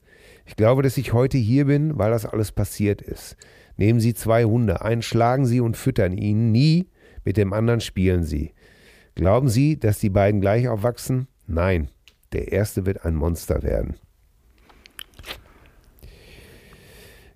[0.45, 3.37] Ich glaube, dass ich heute hier bin, weil das alles passiert ist.
[3.77, 6.89] Nehmen Sie zwei Hunde, einen schlagen Sie und füttern ihn nie,
[7.23, 8.51] mit dem anderen spielen Sie.
[9.15, 11.29] Glauben Sie, dass die beiden gleich aufwachsen?
[11.47, 11.91] Nein,
[12.33, 13.95] der erste wird ein Monster werden.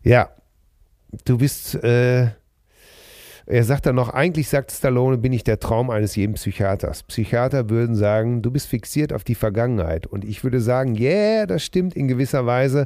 [0.03, 0.31] Ja,
[1.25, 2.29] du bist, äh,
[3.45, 7.03] er sagt dann noch, eigentlich sagt Stallone, bin ich der Traum eines jeden Psychiaters.
[7.03, 10.05] Psychiater würden sagen, du bist fixiert auf die Vergangenheit.
[10.05, 12.85] Und ich würde sagen, yeah, das stimmt in gewisser Weise,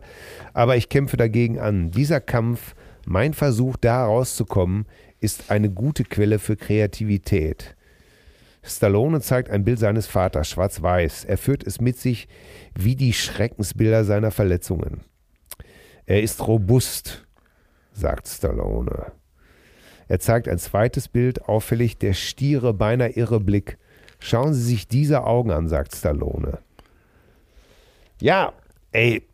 [0.54, 1.92] aber ich kämpfe dagegen an.
[1.92, 4.86] Dieser Kampf, mein Versuch, da rauszukommen,
[5.20, 7.76] ist eine gute Quelle für Kreativität.
[8.64, 11.26] Stallone zeigt ein Bild seines Vaters, schwarz-weiß.
[11.26, 12.30] Er führt es mit sich
[12.74, 15.02] wie die Schreckensbilder seiner Verletzungen.
[16.06, 17.23] Er ist robust,
[17.94, 19.12] sagt Stallone.
[20.08, 23.78] Er zeigt ein zweites Bild, auffällig der stiere, beinahe irre Blick.
[24.20, 26.60] Schauen Sie sich diese Augen an, sagt Stallone.
[28.20, 28.54] Ja,
[28.92, 29.28] ey,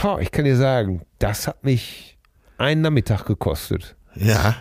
[0.00, 2.18] boah, ich kann dir sagen, das hat mich
[2.56, 3.96] einen Nachmittag gekostet.
[4.14, 4.56] Ja.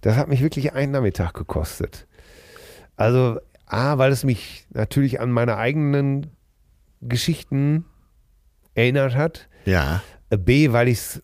[0.00, 2.06] Das hat mich wirklich einen Nachmittag gekostet.
[2.96, 6.34] Also, A, weil es mich natürlich an meine eigenen
[7.02, 7.84] Geschichten
[8.74, 9.49] erinnert hat.
[9.64, 10.02] Ja.
[10.30, 11.22] Äh, B, weil ich es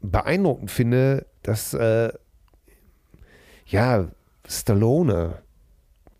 [0.00, 2.10] beeindruckend finde, dass, äh,
[3.66, 4.08] ja,
[4.46, 5.38] Stallone,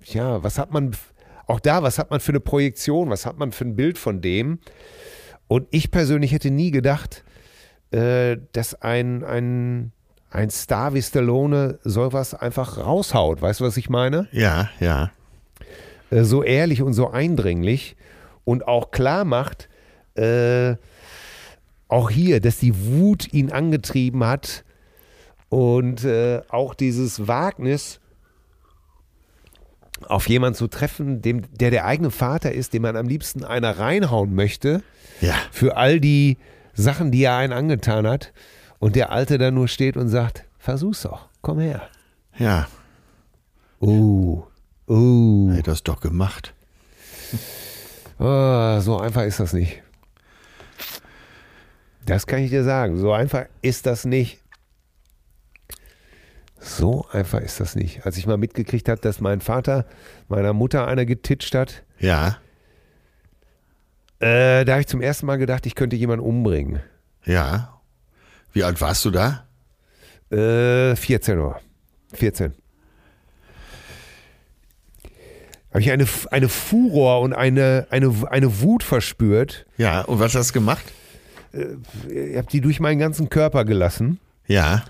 [0.05, 0.93] ja, was hat man,
[1.47, 4.21] auch da, was hat man für eine Projektion, was hat man für ein Bild von
[4.21, 4.59] dem?
[5.47, 7.25] Und ich persönlich hätte nie gedacht,
[7.91, 9.93] äh, dass ein, ein,
[10.31, 13.41] ein Star wie Stallone sowas einfach raushaut.
[13.41, 14.29] Weißt du, was ich meine?
[14.31, 15.11] Ja, ja.
[16.11, 17.97] Äh, so ehrlich und so eindringlich
[18.45, 19.71] und auch klar macht,
[20.17, 20.77] äh,
[21.89, 24.65] auch hier, dass die Wut ihn angetrieben hat
[25.49, 28.01] und äh, auch dieses Wagnis,
[30.07, 33.79] auf jemanden zu treffen, dem, der der eigene Vater ist, dem man am liebsten einer
[33.79, 34.83] reinhauen möchte,
[35.21, 35.35] Ja.
[35.51, 36.37] für all die
[36.73, 38.33] Sachen, die er einen angetan hat.
[38.79, 41.83] Und der Alte dann nur steht und sagt, versuch's doch, komm her.
[42.39, 42.69] Ja.
[43.81, 44.45] Uh,
[44.89, 45.51] uh.
[45.51, 46.55] Hätte das doch gemacht.
[48.21, 49.83] Ah, so einfach ist das nicht.
[52.09, 52.97] Das kann ich dir sagen.
[52.99, 54.41] So einfach ist das nicht.
[56.59, 58.05] So einfach ist das nicht.
[58.07, 59.85] Als ich mal mitgekriegt habe, dass mein Vater
[60.29, 62.39] meiner Mutter eine getitscht hat, Ja.
[64.21, 66.81] äh, da habe ich zum ersten Mal gedacht, ich könnte jemanden umbringen.
[67.25, 67.79] Ja.
[68.53, 69.47] Wie alt warst du da?
[70.31, 71.61] Äh, 14 Uhr.
[72.15, 72.55] 14.
[75.71, 79.67] Habe ich eine, eine Furor und eine, eine, eine Wut verspürt.
[79.77, 80.01] Ja.
[80.03, 80.83] Und was hast du gemacht?
[81.53, 84.19] Ich habe die durch meinen ganzen Körper gelassen.
[84.47, 84.85] Ja.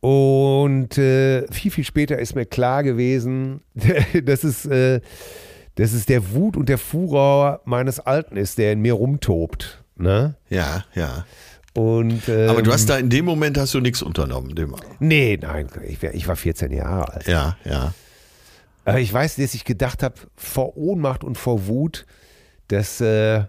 [0.00, 3.60] Und äh, viel, viel später ist mir klar gewesen,
[4.24, 5.00] dass es, äh,
[5.76, 9.82] dass es der Wut und der Furor meines Alten ist, der in mir rumtobt.
[9.96, 10.34] Ne?
[10.50, 11.24] Ja, ja.
[11.72, 14.54] Und, ähm, Aber du hast da in dem Moment hast du nichts unternommen.
[14.54, 17.26] Dem, Nee, nein, ich, wär- ich war 14 Jahre alt.
[17.26, 17.94] ja, ja.
[18.86, 22.04] Aber ich weiß, dass ich gedacht habe, vor Ohnmacht und vor Wut,
[22.68, 23.44] dass, äh,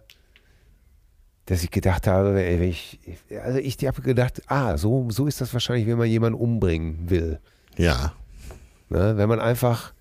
[1.46, 3.00] dass ich gedacht habe, ey, ich,
[3.44, 7.40] also ich habe gedacht, ah, so, so ist das wahrscheinlich, wenn man jemanden umbringen will.
[7.78, 8.14] Ja.
[8.90, 9.18] Ne?
[9.18, 9.94] Wenn man einfach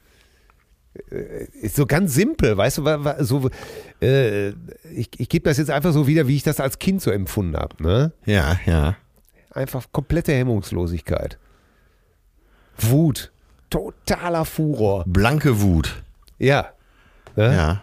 [1.10, 3.50] äh, ist so ganz simpel, weißt du, so,
[4.00, 4.50] äh,
[4.94, 7.56] ich, ich gebe das jetzt einfach so wieder, wie ich das als Kind so empfunden
[7.56, 7.82] habe.
[7.82, 8.12] Ne?
[8.24, 8.96] Ja, ja.
[9.50, 11.38] Einfach komplette Hemmungslosigkeit.
[12.78, 13.32] Wut.
[13.70, 15.04] Totaler Furor.
[15.06, 16.02] Blanke Wut.
[16.38, 16.68] Ja.
[17.36, 17.54] Ne?
[17.54, 17.82] Ja.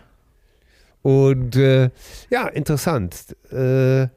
[1.02, 1.90] Und äh,
[2.30, 3.36] ja, interessant.
[3.52, 4.08] Äh,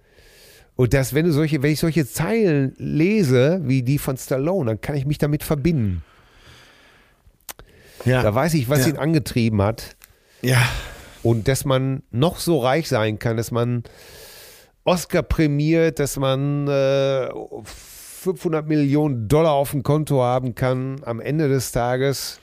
[0.77, 4.81] und das, wenn du solche, wenn ich solche Zeilen lese, wie die von Stallone, dann
[4.81, 6.03] kann ich mich damit verbinden.
[8.05, 8.23] Ja.
[8.23, 8.89] Da weiß ich, was Ja.
[8.89, 9.97] ihn angetrieben hat.
[10.43, 10.63] ja.
[11.23, 13.83] Und dass man noch so reich sein kann, dass man
[14.85, 17.29] Oscar prämiert, dass man äh,
[17.63, 21.01] 500 Millionen Dollar auf dem Konto haben kann.
[21.07, 22.41] Am Ende des Tages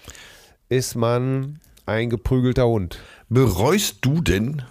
[0.68, 1.60] ist man
[1.92, 3.00] ein geprügelter Hund.
[3.30, 4.64] Bereust du denn,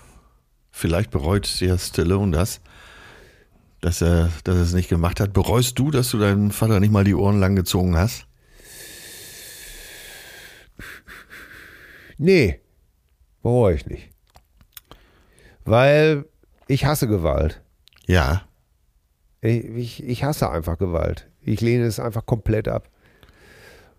[0.70, 2.60] vielleicht bereut ja Stallone das,
[3.80, 6.92] dass er, dass er es nicht gemacht hat, bereust du, dass du deinem Vater nicht
[6.92, 8.26] mal die Ohren lang gezogen hast?
[12.18, 12.60] Nee,
[13.42, 14.10] bereue ich nicht.
[15.64, 16.26] Weil
[16.66, 17.62] ich hasse Gewalt.
[18.06, 18.42] Ja.
[19.40, 21.30] Ich, ich, ich hasse einfach Gewalt.
[21.40, 22.89] Ich lehne es einfach komplett ab.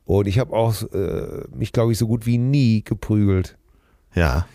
[0.05, 3.57] Und ich habe auch äh, mich, glaube ich, so gut wie nie geprügelt.
[4.13, 4.45] Ja.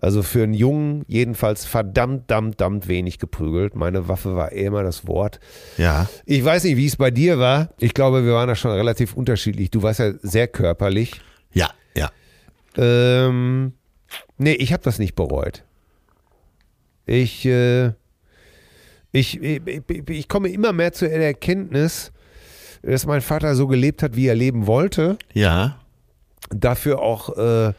[0.00, 3.74] Also für einen Jungen jedenfalls verdammt, verdammt, verdammt wenig geprügelt.
[3.74, 5.40] Meine Waffe war immer das Wort.
[5.78, 6.08] Ja.
[6.26, 7.70] Ich weiß nicht, wie es bei dir war.
[7.78, 9.70] Ich glaube, wir waren da schon relativ unterschiedlich.
[9.70, 11.20] Du warst ja sehr körperlich.
[11.52, 11.70] Ja.
[11.94, 12.10] Ja.
[12.76, 13.72] Ähm,
[14.36, 15.64] nee, ich habe das nicht bereut.
[17.06, 17.88] Ich, äh,
[19.12, 22.12] ich, ich, ich, ich komme immer mehr zu der Erkenntnis,
[22.82, 25.18] dass mein Vater so gelebt hat, wie er leben wollte.
[25.32, 25.76] Ja.
[26.50, 27.72] Dafür auch äh,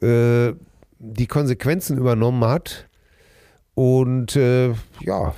[0.00, 0.54] äh,
[0.98, 2.88] die Konsequenzen übernommen hat.
[3.74, 5.34] Und äh, ja,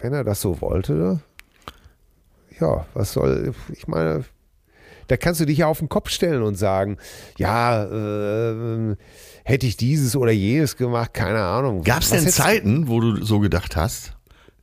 [0.00, 1.20] wenn er das so wollte,
[2.60, 4.24] ja, was soll, ich meine,
[5.08, 6.98] da kannst du dich ja auf den Kopf stellen und sagen,
[7.38, 8.96] ja, äh,
[9.44, 11.82] hätte ich dieses oder jenes gemacht, keine Ahnung.
[11.82, 14.13] Gab es denn Zeiten, wo du so gedacht hast,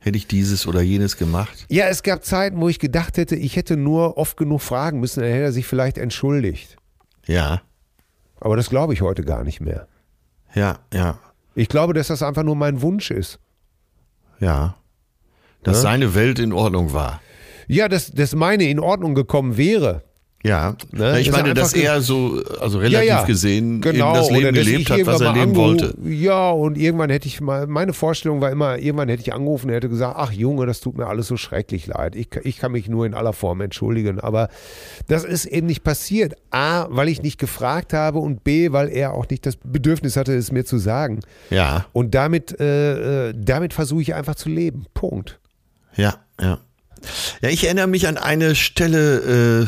[0.02, 1.64] hätte ich dieses oder jenes gemacht?
[1.68, 5.20] Ja, es gab Zeiten, wo ich gedacht hätte, ich hätte nur oft genug fragen müssen,
[5.20, 6.76] dann hätte er sich vielleicht entschuldigt.
[7.26, 7.62] Ja.
[8.40, 9.86] Aber das glaube ich heute gar nicht mehr.
[10.54, 10.80] Ja.
[10.92, 11.18] Ja.
[11.54, 13.38] Ich glaube, dass das einfach nur mein Wunsch ist.
[14.40, 14.76] Ja.
[15.62, 15.82] Dass Ja?
[15.82, 17.20] seine Welt in Ordnung war.
[17.68, 20.02] Ja, dass, dass meine in Ordnung gekommen wäre.
[20.44, 21.20] Ja, Ne?
[21.20, 24.08] ich meine, dass er so, also relativ gesehen, genau.
[24.08, 25.94] eben das Leben gelebt hat, was er leben wollte.
[26.04, 29.74] Ja, und irgendwann hätte ich mal, meine Vorstellung war immer, irgendwann hätte ich angerufen und
[29.74, 32.16] hätte gesagt, ach Junge, das tut mir alles so schrecklich leid.
[32.16, 34.18] Ich, ich kann mich nur in aller Form entschuldigen.
[34.18, 34.48] Aber
[35.06, 36.34] das ist eben nicht passiert.
[36.50, 40.34] A, weil ich nicht gefragt habe und B, weil er auch nicht das Bedürfnis hatte,
[40.34, 41.20] es mir zu sagen.
[41.50, 44.86] Ja, Und damit, äh, äh, damit versuche ich einfach zu leben.
[44.94, 45.38] Punkt.
[45.94, 46.58] ja, ja.
[47.40, 49.66] Ja, ich erinnere mich an eine Stelle äh,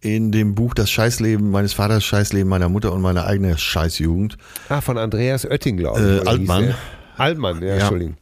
[0.00, 4.36] in dem Buch Das Scheißleben meines Vaters, Scheißleben meiner Mutter und meine eigene Scheißjugend.
[4.68, 6.26] Ah, von Andreas Oetting, glaube ich.
[6.26, 6.74] Äh, Altmann.
[7.16, 8.16] Altmann, ja, Entschuldigung.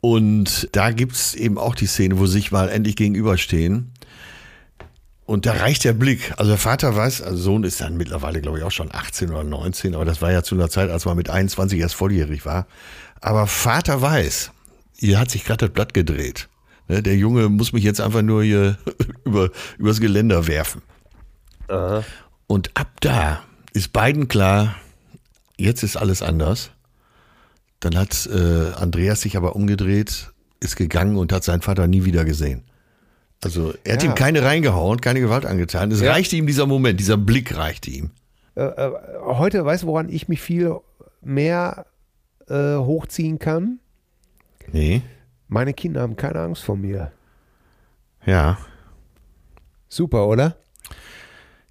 [0.00, 3.92] Und da gibt's eben auch die Szene, wo sich mal endlich gegenüberstehen.
[5.24, 6.32] Und da reicht der Blick.
[6.38, 9.44] Also der Vater weiß, also Sohn ist dann mittlerweile, glaube ich, auch schon 18 oder
[9.44, 12.66] 19, aber das war ja zu einer Zeit, als man mit 21 erst volljährig war.
[13.20, 14.52] Aber Vater weiß,
[14.96, 16.48] hier hat sich gerade das Blatt gedreht.
[16.88, 18.78] Ne, Der Junge muss mich jetzt einfach nur hier
[19.24, 20.80] über, übers Geländer werfen.
[22.46, 23.42] Und ab da
[23.72, 24.74] ist beiden klar,
[25.56, 26.70] jetzt ist alles anders.
[27.80, 32.24] Dann hat äh, Andreas sich aber umgedreht, ist gegangen und hat seinen Vater nie wieder
[32.24, 32.64] gesehen.
[33.44, 34.10] Also er hat Ja.
[34.10, 35.92] ihm keine reingehauen, keine Gewalt angetan.
[35.92, 36.10] Es Ja.
[36.10, 38.10] reichte ihm dieser Moment, dieser Blick reichte ihm.
[38.56, 38.90] Äh, äh,
[39.24, 40.74] heute, weißt du, woran ich mich viel
[41.20, 41.86] mehr
[42.48, 43.78] äh, hochziehen kann?
[44.72, 45.02] Nee.
[45.46, 47.12] Meine Kinder haben keine Angst vor mir.
[48.26, 48.58] Ja.
[49.88, 50.56] Super, oder?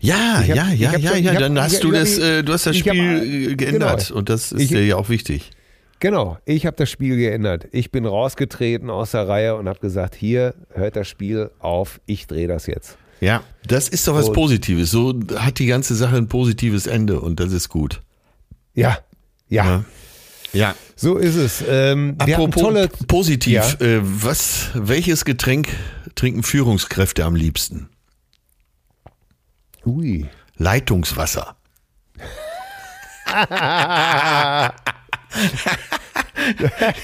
[0.07, 1.33] Ja, hab- ja, ja, ja, ja.
[1.39, 4.19] Dann hast du das, äh, du hast das ich hab- Spiel äh, geändert genau.
[4.19, 5.51] und das ist Ich- dir ja auch wichtig.
[5.99, 7.67] Genau, ich habe das Spiel geändert.
[7.71, 12.27] Ich bin rausgetreten aus der Reihe und habe gesagt, hier hört das Spiel auf, ich
[12.27, 12.97] drehe das jetzt.
[13.19, 14.91] Ja, das ist doch was Und- Positives.
[14.91, 18.03] So hat die ganze Sache ein positives Ende und das ist gut.
[18.75, 18.99] Ja,
[19.49, 19.85] ja, Ja.
[20.53, 20.75] Ja.
[20.95, 21.63] so ist es.
[21.67, 23.67] Ähm, Apropos tolle, positiv, Ja.
[23.85, 25.69] äh, was, welches Getränk
[26.13, 27.89] trinken Führungskräfte am liebsten?
[29.87, 30.27] Ui.
[30.57, 31.55] Leitungswasser.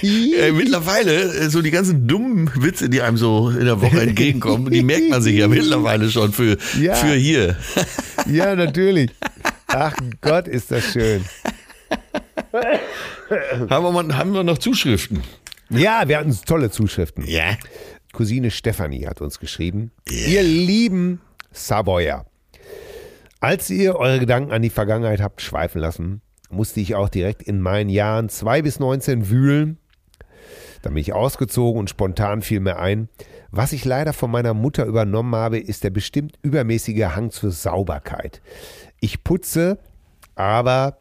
[0.02, 4.72] Äh, mittlerweile, äh, so die ganzen dummen Witze, die einem so in der Woche entgegenkommen,
[4.72, 6.96] die merkt man sich ja mittlerweile schon für, Ja.
[6.96, 7.58] für hier.
[8.28, 9.12] Ja, natürlich.
[9.68, 11.26] Ach Gott, ist das schön.
[13.70, 15.22] Haben wir, mal, haben wir noch Zuschriften?
[15.70, 17.26] Ja, wir hatten tolle Zuschriften.
[17.28, 17.58] Ja.
[18.14, 19.92] Cousine Stefanie hat uns geschrieben.
[20.10, 21.20] Ihr lieben
[21.52, 22.26] Savoyer,
[23.44, 27.60] als ihr eure Gedanken an die Vergangenheit habt schweifen lassen, musste ich auch direkt in
[27.60, 29.78] meinen Jahren 2 bis 19 wühlen.
[30.82, 33.10] Dann bin ich ausgezogen und spontan fiel mir ein,
[33.52, 38.42] was ich leider von meiner Mutter übernommen habe, ist der bestimmt übermäßige Hang zur Sauberkeit.
[39.02, 39.78] Ich putze,
[40.36, 41.00] aber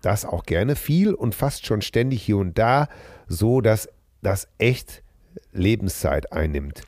[0.00, 2.88] das auch gerne viel und fast schon ständig hier und da,
[3.28, 3.90] so dass
[4.22, 5.03] das echt
[5.52, 6.82] Lebenszeit einnimmt.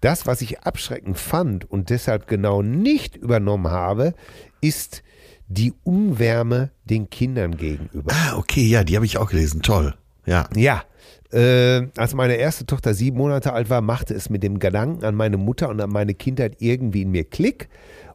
[0.00, 4.14] Das, was ich abschreckend fand und deshalb genau nicht übernommen habe,
[4.60, 5.02] ist
[5.48, 8.12] die Unwärme den Kindern gegenüber.
[8.12, 9.62] Ah, okay, ja, die habe ich auch gelesen.
[9.62, 9.94] Toll.
[10.24, 10.48] Ja.
[10.54, 10.84] Ja,
[11.32, 15.14] äh, als meine erste Tochter sieben Monate alt war, machte es mit dem Gedanken an
[15.14, 17.68] meine Mutter und an meine Kindheit irgendwie in mir Klick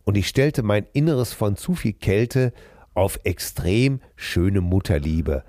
[0.03, 2.53] und ich stellte mein Inneres von zu viel Kälte
[2.93, 5.43] auf extrem schöne Mutterliebe,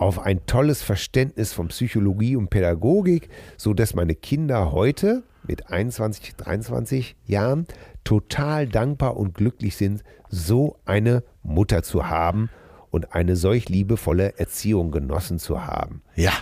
[0.00, 3.28] auf ein tolles Verständnis von Psychologie und Pädagogik,
[3.58, 7.66] so dass meine Kinder heute mit 21, 23 Jahren
[8.02, 12.48] total dankbar und glücklich sind, so eine Mutter zu haben
[12.90, 16.00] und eine solch liebevolle Erziehung genossen zu haben.
[16.14, 16.32] Ja.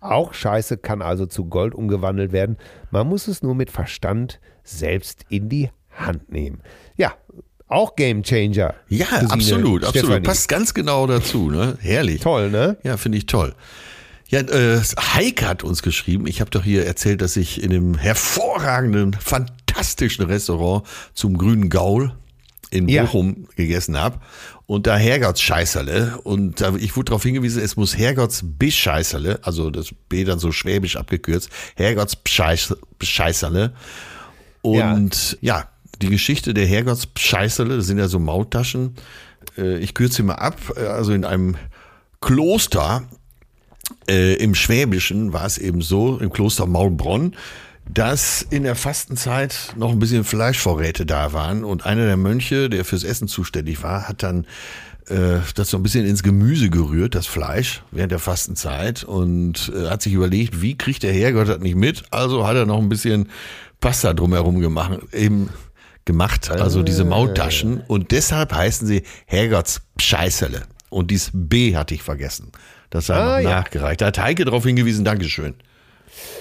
[0.00, 2.56] Auch Scheiße kann also zu Gold umgewandelt werden.
[2.90, 6.60] Man muss es nur mit Verstand selbst in die Hand nehmen.
[6.96, 7.14] Ja,
[7.68, 8.74] auch Game Changer.
[8.88, 10.06] Ja, Cousine absolut, absolut.
[10.06, 10.24] Stefanie.
[10.26, 11.76] Passt ganz genau dazu, ne?
[11.80, 12.20] Herrlich.
[12.20, 12.76] Toll, ne?
[12.82, 13.54] Ja, finde ich toll.
[14.28, 14.80] Ja, äh,
[15.14, 16.26] Heike hat uns geschrieben.
[16.26, 22.12] Ich habe doch hier erzählt, dass ich in dem hervorragenden, fantastischen Restaurant zum Grünen Gaul
[22.70, 23.04] in Ja.
[23.04, 24.18] Bochum gegessen habe.
[24.66, 26.18] Und da Herrgotts Scheißerle.
[26.24, 30.50] Und da, ich wurde darauf hingewiesen, es muss Herrgotts Bischeißerle, also das B dann so
[30.50, 32.16] schwäbisch abgekürzt, Herrgotts
[33.00, 33.72] Scheißerle.
[34.62, 35.68] Und ja.
[36.02, 38.94] Die Geschichte der Herrgotts Scheißerle, das sind ja so Maultaschen.
[39.56, 40.56] Äh, ich kürze sie mal ab.
[40.76, 41.56] Äh, Also in einem
[42.20, 43.04] Kloster
[44.08, 47.34] äh, im Schwäbischen war es eben so, im Kloster Maulbronn,
[47.88, 52.84] dass in der Fastenzeit noch ein bisschen Fleischvorräte da waren und einer der Mönche, der
[52.84, 54.46] fürs Essen zuständig war, hat dann
[55.08, 59.88] äh, das so ein bisschen ins Gemüse gerührt, das Fleisch, während der Fastenzeit und äh,
[59.88, 62.02] hat sich überlegt, wie kriegt der Herrgott das nicht mit?
[62.10, 63.28] Also hat er noch ein bisschen
[63.80, 65.50] Pasta drumherum gemacht, eben
[66.06, 72.02] gemacht, also diese Maultaschen und deshalb heißen sie Herrgotts Scheißerle und dies B hatte ich
[72.02, 72.52] vergessen.
[72.90, 74.00] Das sei Ah, noch nachgereicht.
[74.00, 75.54] Da hat Heike darauf hingewiesen, Dankeschön.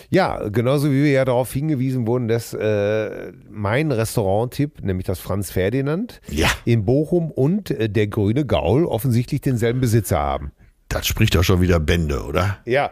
[0.09, 5.51] Ja, genauso wie wir ja darauf hingewiesen wurden, dass äh, mein Restaurant-Tipp, nämlich das Franz
[5.51, 6.47] Ferdinand Ja.
[6.63, 10.51] in Bochum und äh, der Grüne Gaul offensichtlich denselben Besitzer haben.
[10.88, 12.59] Das spricht doch schon wieder Bände, oder?
[12.66, 12.91] Ja.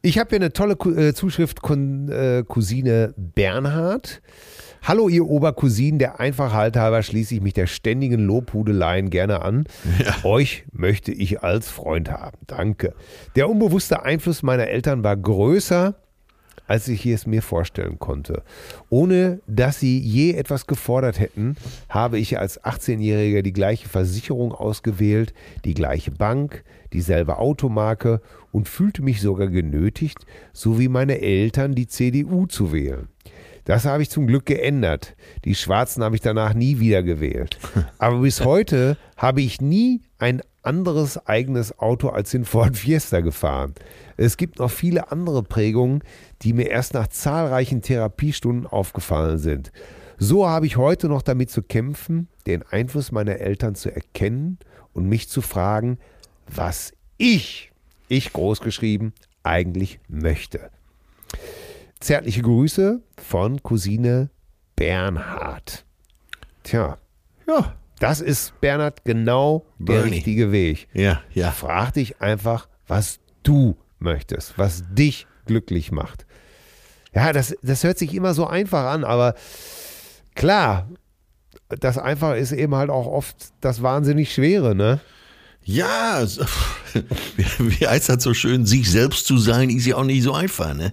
[0.00, 4.22] Ich habe hier eine tolle Ku- äh, Zuschrift von äh, Cousine Bernhard.
[4.82, 9.64] Hallo, ihr Obercousinen, der Einfachheit halber schließe ich mich der ständigen Lobhudeleien gerne an.
[10.24, 12.38] Euch möchte ich als Freund haben.
[12.46, 12.94] Danke.
[13.36, 15.94] Der unbewusste Einfluss meiner Eltern war größer,
[16.66, 18.42] als ich es mir vorstellen konnte.
[18.88, 21.56] Ohne dass sie je etwas gefordert hätten,
[21.88, 28.20] habe ich als 18-Jähriger die gleiche Versicherung ausgewählt, die gleiche Bank, dieselbe Automarke
[28.52, 30.18] und fühlte mich sogar genötigt,
[30.52, 33.08] so wie meine Eltern, die CDU zu wählen.
[33.68, 35.14] Das habe ich zum Glück geändert.
[35.44, 37.58] Die Schwarzen habe ich danach nie wieder gewählt.
[37.98, 43.74] Aber bis heute habe ich nie ein anderes eigenes Auto als den Ford Fiesta gefahren.
[44.16, 46.02] Es gibt noch viele andere Prägungen,
[46.40, 49.70] die mir erst nach zahlreichen Therapiestunden aufgefallen sind.
[50.16, 54.56] So habe ich heute noch damit zu kämpfen, den Einfluss meiner Eltern zu erkennen
[54.94, 55.98] und mich zu fragen,
[56.46, 57.70] was ich,
[58.08, 59.12] ich großgeschrieben,
[59.42, 60.70] eigentlich möchte.
[62.00, 64.30] Zärtliche Grüße von Cousine
[64.76, 65.84] Bernhard.
[66.62, 66.98] Tja,
[67.46, 67.74] Ja.
[67.98, 70.10] das ist Bernhard genau der Bernie.
[70.16, 70.88] richtige Weg.
[70.92, 71.50] Ja, ja.
[71.50, 76.26] Frag dich einfach, was du möchtest, was dich glücklich macht.
[77.14, 79.34] Ja, das, das hört sich immer so einfach an, aber
[80.34, 80.88] klar,
[81.68, 85.00] das einfach ist eben halt auch oft das wahnsinnig Schwere, ne?
[85.64, 86.24] Ja,
[87.58, 90.74] wie heißt das so schön, sich selbst zu sein, ist ja auch nicht so einfach,
[90.74, 90.92] ne?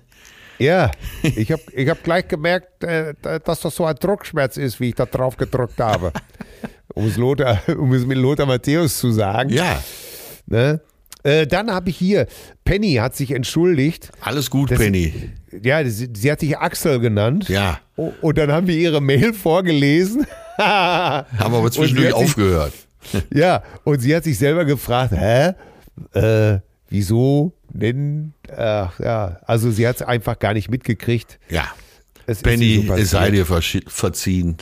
[0.58, 0.92] Ja,
[1.22, 4.96] ich habe ich hab gleich gemerkt, äh, dass das so ein Druckschmerz ist, wie ich
[4.96, 6.12] da drauf gedrückt habe.
[6.94, 9.50] Um es, Lothar, um es mit Lothar Matthäus zu sagen.
[9.50, 9.82] Ja,
[10.48, 10.80] Ne?
[11.24, 12.28] Äh, dann habe ich hier,
[12.64, 14.12] Penny hat sich entschuldigt.
[14.22, 15.12] alles gut, Penny.
[15.64, 17.50] Ja, sie, sie hat sich Axel genannt.
[17.50, 20.28] Ja, Und dann haben wir ihre Mail vorgelesen.
[20.58, 22.74] haben wir aber zwischendurch sich- aufgehört.
[23.34, 25.54] Ja, und sie hat sich selber gefragt, hä?
[26.14, 28.34] Äh, wieso denn?
[28.56, 31.40] Ach, ja, also sie hat es einfach gar nicht mitgekriegt.
[31.50, 31.66] Ja.
[32.28, 34.58] Es so es sei dir verziehen.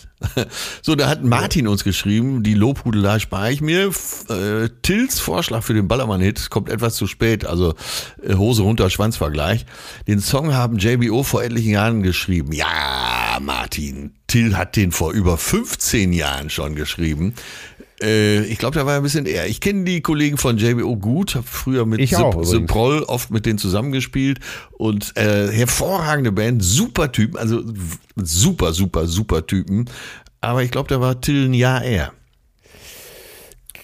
[0.82, 3.91] So, da hat Martin uns geschrieben, die Lobhudelei spare ich mir.
[4.30, 7.76] Äh, Tills Vorschlag für den Ballermann-Hit kommt etwas zu spät, also
[8.22, 9.66] äh, Hose runter, Schwanzvergleich.
[10.07, 12.53] Den Song haben JBO vor etlichen Jahren geschrieben.
[12.53, 17.34] Ja, Martin, Till hat den vor über 15 Jahren schon geschrieben.
[18.04, 19.47] Äh, ich glaube, da war ein bisschen eher.
[19.47, 22.01] Ich kenne die Kollegen von JBO gut, habe früher mit.
[22.68, 24.39] Proll oft mit denen zusammengespielt
[24.74, 27.64] und äh, hervorragende Band, super Typen, also
[28.16, 29.86] super, super, super Typen.
[30.41, 32.12] Aber ich glaube, da war Till ein Jahr eher.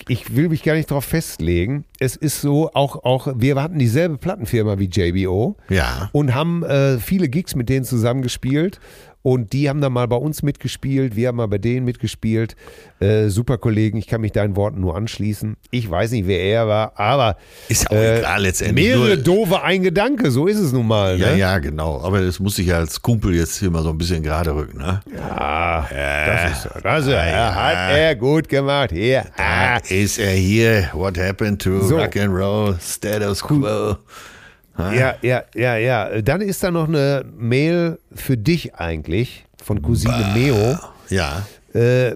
[0.07, 1.85] ich will mich gar nicht darauf festlegen.
[1.99, 6.09] Es ist so, auch, auch wir hatten dieselbe Plattenfirma wie JBO Ja.
[6.13, 8.79] und haben äh, viele Gigs mit denen zusammengespielt.
[9.21, 12.55] Und die haben dann mal bei uns mitgespielt, wir haben mal bei denen mitgespielt.
[13.01, 15.57] Äh, super Kollegen, ich kann mich deinen Worten nur anschließen.
[15.71, 17.35] Ich weiß nicht, wer er war, aber
[17.67, 18.87] Ist ja auch egal letztendlich.
[18.87, 21.19] mehrere Nur- doofe ein Gedanke, so ist es nun mal.
[21.19, 21.37] Ja, ne?
[21.37, 21.99] ja, genau.
[22.01, 24.77] Aber das muss ich ja als Kumpel jetzt hier mal so ein bisschen gerade rücken.
[24.77, 25.01] Ne?
[25.29, 26.69] Ah, das ist so.
[26.81, 28.91] Das ist, ja, hat er gut gemacht.
[28.93, 29.25] Hier.
[29.35, 29.43] Da
[29.75, 29.77] Ah.
[29.89, 30.89] ist er hier.
[30.93, 31.97] What happened to So.
[31.97, 32.77] Rock and Roll?
[32.81, 33.97] Status Quo.
[34.79, 36.21] Ja, ja, ja, ja.
[36.21, 40.77] Dann ist da noch eine Mail für dich eigentlich von Cousine Meo.
[41.09, 41.45] Ja.
[41.73, 42.15] Äh,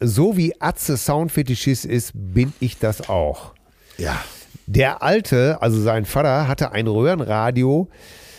[0.00, 3.54] so wie Atze Soundfetischist ist, bin ich das auch.
[3.96, 4.22] Ja.
[4.66, 7.88] Der Alte, also sein Vater, hatte ein Röhrenradio,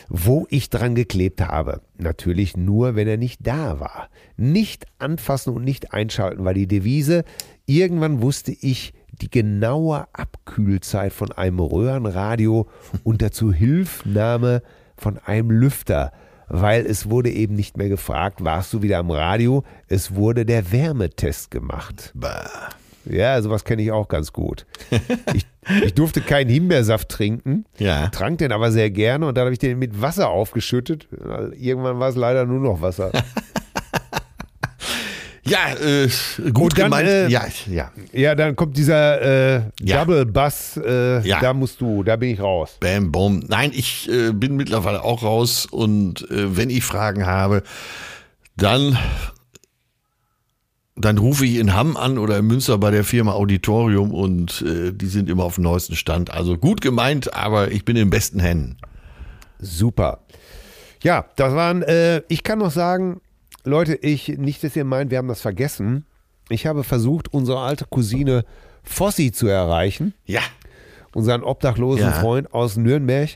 [0.10, 1.82] wo ich dran geklebt habe.
[1.98, 4.10] Natürlich nur, wenn er nicht da war.
[4.38, 7.24] Nicht anfassen und nicht einschalten war die Devise.
[7.66, 12.68] Irgendwann wusste ich die genaue Abkühlzeit von einem Röhrenradio
[13.04, 14.62] unter Zuhilfnahme
[14.98, 16.12] von einem Lüfter,
[16.48, 19.64] weil es wurde eben nicht mehr gefragt, warst du wieder am Radio?
[19.88, 22.12] Es wurde der Wärmetest gemacht.
[22.14, 22.50] Bah.
[23.08, 24.66] Ja, sowas kenne ich auch ganz gut.
[25.36, 25.46] Ich,
[25.84, 28.08] ich durfte keinen Himbeersaft trinken, Ja.
[28.08, 31.08] trank den aber sehr gerne und dann habe ich den mit Wasser aufgeschüttet.
[31.56, 33.12] Irgendwann war es leider nur noch Wasser.
[35.48, 36.10] Ja, äh,
[36.54, 37.08] gut dann, gemeint.
[37.08, 37.92] äh, ja, ja.
[38.14, 39.22] Ja, dann kommt dieser
[39.58, 40.00] äh, Ja.
[40.04, 41.40] Double Bass, äh, Ja.
[41.40, 42.78] da musst du, da bin ich raus.
[42.80, 43.44] Bam, bom.
[43.48, 47.62] Nein, ich äh, bin mittlerweile auch raus und äh, wenn ich Fragen habe,
[48.58, 48.98] dann,
[50.96, 55.08] dann rufe ich in Hamm an oder in Münster bei der Firma Auditorium und die
[55.08, 56.32] sind immer auf dem neuesten Stand.
[56.32, 58.78] Also gut gemeint, aber ich bin in besten Händen.
[59.60, 60.22] Super.
[61.04, 63.20] Ja, das waren, äh, ich kann noch sagen,
[63.66, 66.06] Leute, ich, nicht, dass ihr meint, wir haben das vergessen.
[66.50, 68.46] Ich habe versucht, unsere alte Cousine
[68.84, 70.14] Fossi zu erreichen.
[70.26, 70.42] Ja.
[71.14, 72.12] unseren obdachlosen Ja.
[72.12, 73.30] Freund aus Nürnberg.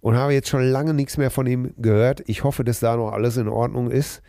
[0.00, 2.22] und habe jetzt schon lange nichts mehr von ihm gehört.
[2.26, 4.22] Ich hoffe, dass da noch alles in Ordnung ist.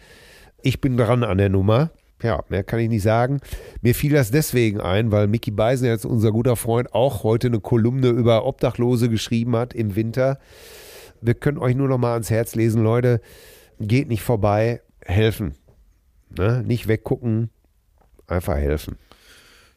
[0.62, 1.91] Ich bin dran an der Nummer.
[2.22, 3.39] Ja, mehr kann ich nicht sagen.
[3.82, 7.60] Mir fiel das deswegen ein, weil Mickey Beisen, jetzt unser guter Freund, auch heute eine
[7.62, 10.38] Kolumne über Obdachlose geschrieben hat im Winter.
[11.22, 13.22] Wir können euch nur noch mal ans Herz lesen, Leute.
[13.80, 15.55] Geht nicht vorbei, helfen.
[16.38, 16.64] Ne?
[16.66, 17.49] Nicht weggucken,
[18.28, 18.97] einfach helfen.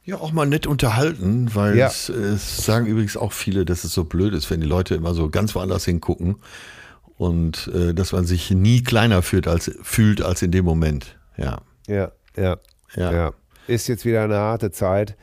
[0.04, 1.86] Ja, auch mal nett unterhalten, weil Ja.
[1.86, 5.14] es, es sagen übrigens auch viele, dass es so blöd ist, wenn die Leute immer
[5.14, 6.36] so ganz woanders hingucken
[7.16, 11.16] und äh, dass man sich nie kleiner fühlt als, fühlt als in dem Moment.
[11.36, 11.60] Ja.
[11.86, 12.56] Ja, ja,
[12.96, 13.12] Ja.
[13.12, 13.32] ja.
[13.68, 15.16] Ist jetzt wieder eine harte Zeit.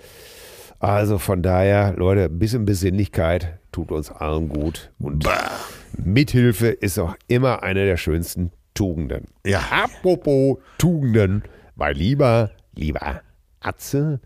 [0.80, 4.92] Also von daher, Leute, ein bisschen Besinnlichkeit tut uns allen gut.
[4.98, 5.52] Und Bah.
[5.98, 9.26] Mithilfe ist auch immer eine der schönsten Tugenden.
[9.46, 9.60] Ja.
[9.72, 11.44] Apropos Tugenden,
[11.76, 13.22] mein lieber, lieber
[13.60, 14.22] Atze,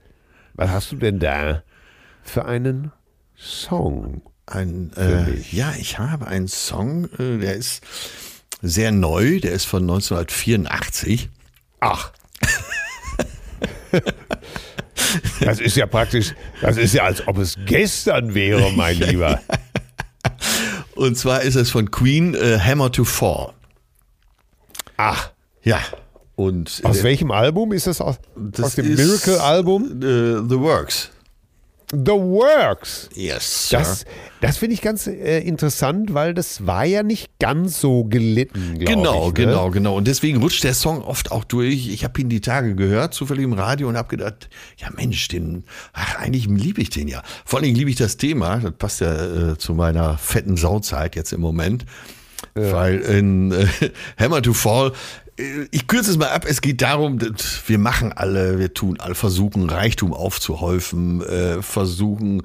[0.54, 1.64] was hast du denn da
[2.22, 2.92] für einen
[3.36, 4.22] Song?
[4.46, 7.84] Ein, äh, ja, ich habe einen Song, äh, der ist
[8.62, 11.32] sehr neu, der ist von 1984.
[11.80, 12.14] Ach.
[15.40, 19.42] Das ist ja praktisch, das ist ja, als ob es gestern wäre, mein Lieber.
[20.94, 23.54] Und zwar ist es von Queen äh, Hammer to Fall.
[24.98, 25.32] Ach,
[25.64, 25.80] Ja.
[26.36, 28.02] Und aus äh, welchem Album ist das?
[28.02, 30.02] Aus, das aus dem Miracle-Album?
[30.02, 31.12] äh, The Works.
[31.92, 33.08] The Works.
[33.14, 33.70] Yes.
[33.70, 33.78] Sir.
[33.78, 34.06] Das,
[34.42, 39.28] das finde ich ganz äh, interessant, weil das war ja nicht ganz so gelitten, Genau,
[39.28, 39.28] ich.
[39.28, 39.46] Ne?
[39.46, 39.96] genau, genau.
[39.96, 41.88] Und deswegen rutscht der Song oft auch durch.
[41.90, 45.66] Ich habe ihn die Tage gehört, zufällig im Radio und habe gedacht, ja Mensch, den,
[45.94, 47.22] ach, eigentlich liebe ich den ja.
[47.46, 48.58] Vor allen Dingen liebe ich das Thema.
[48.58, 51.86] Das passt ja äh, zu meiner fetten Sauzeit jetzt im Moment.
[52.56, 53.68] Weil in äh,
[54.20, 54.92] Hammer to Fall,
[55.40, 57.20] äh, ich kürze es mal ab, es geht darum,
[57.68, 62.44] wir machen alle, wir tun alle, versuchen Reichtum aufzuhäufen, äh, versuchen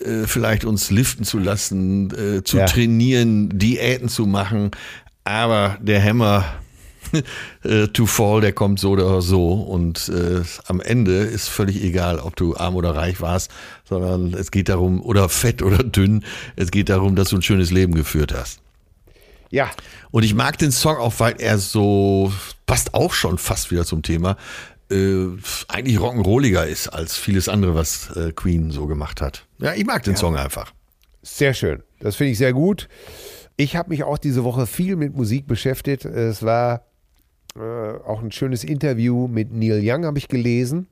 [0.00, 2.66] äh, vielleicht uns liften zu lassen, äh, zu Ja.
[2.66, 4.70] trainieren, Diäten zu machen,
[5.24, 6.44] aber der Hammer
[7.64, 12.18] äh, to Fall, der kommt so oder so und äh, am Ende ist völlig egal,
[12.20, 13.50] ob du arm oder reich warst,
[13.88, 16.24] sondern es geht darum, oder fett oder dünn,
[16.56, 18.60] es geht darum, dass du ein schönes Leben geführt hast.
[19.50, 19.70] Ja,
[20.10, 22.32] Und ich mag den Song auch, weil er so,
[22.66, 24.36] passt auch schon fast wieder zum Thema,
[24.90, 25.26] äh,
[25.68, 29.46] eigentlich rock'n'rolliger ist als vieles andere, was äh, Queen so gemacht hat.
[29.58, 30.72] Ja, ich mag den Song einfach.
[31.22, 31.82] sehr schön.
[32.00, 32.88] Das finde ich sehr gut.
[33.56, 36.04] Ich habe mich auch diese Woche viel mit Musik beschäftigt.
[36.04, 36.86] Es war
[37.56, 40.86] äh, auch ein schönes Interview mit Neil Young, habe ich gelesen.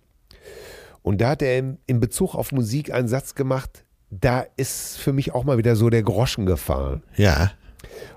[1.02, 5.12] Und da hat er in, in Bezug auf Musik einen Satz gemacht, da ist für
[5.12, 7.02] mich auch mal wieder so der Groschen gefallen.
[7.16, 7.52] Ja.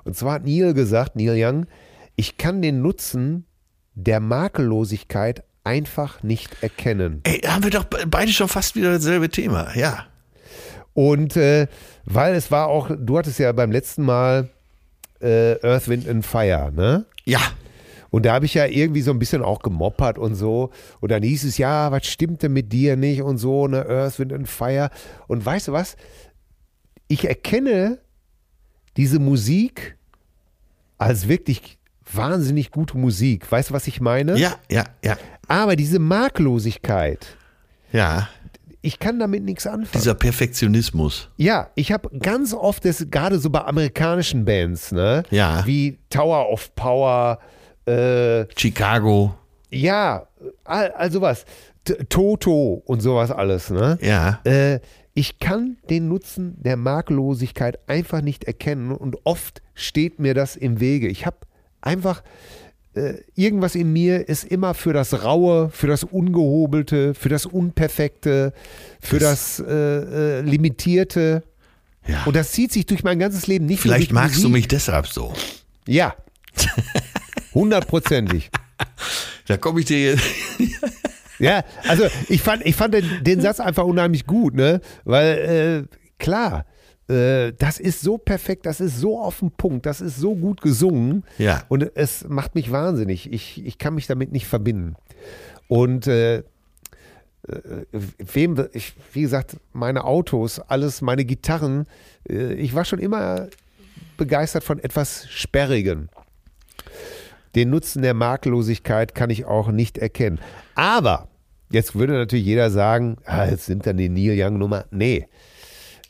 [0.04, 1.66] Und zwar hat Neil gesagt, Neil Young,
[2.16, 3.46] ich kann den Nutzen
[3.96, 7.22] der Makellosigkeit einfach nicht erkennen.
[7.24, 9.76] Ey, haben wir doch be- beide schon fast wieder dasselbe Thema.
[9.76, 10.06] Ja.
[10.94, 11.68] Und äh,
[12.06, 14.50] weil es war auch, du hattest ja beim letzten Mal
[15.22, 17.06] äh, Earth, Wind and Fire, ne?
[17.26, 17.40] Ja.
[18.10, 20.72] Und da habe ich ja irgendwie so ein bisschen auch gemoppert und so.
[21.00, 24.34] Und dann hieß es, ja, was stimmte mit dir nicht und so, ne, Earth, Wind
[24.34, 24.90] and Fire.
[25.28, 25.96] Und weißt du was?
[27.08, 28.00] Ich erkenne
[29.00, 29.96] diese Musik
[30.98, 31.78] als wirklich
[32.12, 33.50] wahnsinnig gute Musik.
[33.50, 34.38] Weißt du, was ich meine?
[34.38, 35.16] Ja, ja, ja.
[35.48, 37.26] Aber diese Marklosigkeit,
[37.94, 38.28] Ja.
[38.82, 39.90] ich kann damit nichts anfangen.
[39.94, 41.30] Dieser Perfektionismus.
[41.38, 45.24] Ja, ich habe ganz oft das, gerade so bei amerikanischen Bands, ne?
[45.32, 45.66] Ja.
[45.66, 47.40] Wie Tower of Power,
[47.86, 49.34] äh, Chicago.
[49.72, 50.28] ja,
[50.66, 51.46] all, all sowas.
[51.86, 53.98] T Toto und sowas alles, ne?
[54.02, 54.42] Ja.
[54.44, 54.80] Äh,
[55.14, 60.80] ich kann den Nutzen der Makellosigkeit einfach nicht erkennen und oft steht mir das im
[60.80, 61.08] Wege.
[61.08, 61.38] Ich habe
[61.82, 62.24] einfach
[62.96, 68.54] äh, irgendwas in mir ist immer für das Raue, für das Ungehobelte, für das Unperfekte,
[69.00, 71.44] für das, äh, äh, Limitierte.
[72.08, 72.24] Ja.
[72.26, 74.54] Und das zieht sich durch mein ganzes Leben nicht Vielleicht magst du Musik.
[74.54, 75.34] mich deshalb so.
[75.88, 76.16] Ja.
[77.54, 78.50] Hundertprozentig.
[79.48, 80.24] Da komme ich dir jetzt.
[81.40, 84.82] Ja, also ich fand, ich fand den, den Satz einfach unheimlich gut, ne?
[85.06, 86.66] Weil, äh, klar,
[87.10, 90.62] äh, das ist so perfekt, das ist so auf den Punkt, das ist so gut
[90.62, 91.24] gesungen.
[91.38, 91.64] Ja.
[91.70, 93.32] Und es macht mich wahnsinnig.
[93.32, 94.96] Ich, ich kann mich damit nicht verbinden.
[95.68, 96.44] Und äh, äh,
[98.18, 101.86] wem, ich, wie gesagt, meine Autos, alles, meine Gitarren,
[102.30, 103.48] äh, ich war schon immer
[104.18, 106.10] begeistert von etwas Sperrigen.
[107.56, 110.40] Den Nutzen der Makellosigkeit kann ich auch nicht erkennen.
[110.76, 111.28] Aber,
[111.72, 114.86] jetzt würde natürlich jeder sagen, ah, jetzt sind dann die Neil Young-Nummer.
[114.92, 115.28] Nee.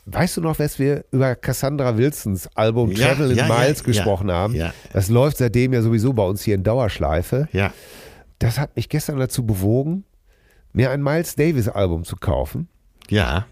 [0.05, 3.85] Weißt du noch, dass wir über Cassandra Wilsons Album Ja, Travel in ja, Miles ja,
[3.85, 4.55] gesprochen haben?
[4.55, 4.73] ja.
[4.91, 7.47] Das läuft seitdem ja sowieso bei uns hier in Dauerschleife.
[7.51, 7.71] Ja.
[8.39, 10.03] Das hat mich gestern dazu bewogen,
[10.73, 12.67] mir ein Miles Davis Album zu kaufen.
[13.09, 13.45] Ja.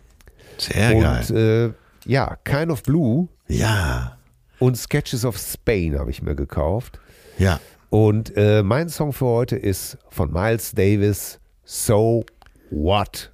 [0.58, 1.26] Sehr geil.
[1.30, 1.74] Und äh,
[2.10, 4.18] ja, Kind of Blue Ja.
[4.60, 7.00] und Sketches of Spain habe ich mir gekauft.
[7.38, 7.60] Ja.
[7.90, 12.26] Und äh, mein Song für heute ist von Miles Davis, So
[12.70, 13.32] What?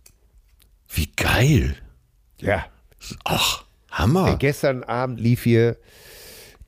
[0.90, 1.76] Wie geil.
[2.40, 2.66] Ja.
[3.26, 4.36] Ach, Hammer.
[4.38, 5.78] Gestern Abend lief hier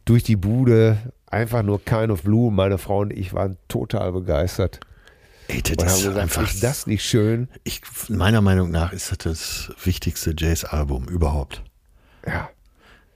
[0.05, 0.97] durch die Bude
[1.27, 2.51] einfach nur Kind of Blue.
[2.51, 4.79] Meine Frau und ich waren total begeistert.
[5.47, 6.43] Ey, Und das haben ist gesagt, einfach.
[6.53, 7.49] ist das nicht schön?
[7.63, 11.61] ich, meiner Meinung nach ist das das wichtigste Jazz-Album überhaupt.
[12.25, 12.49] Ja.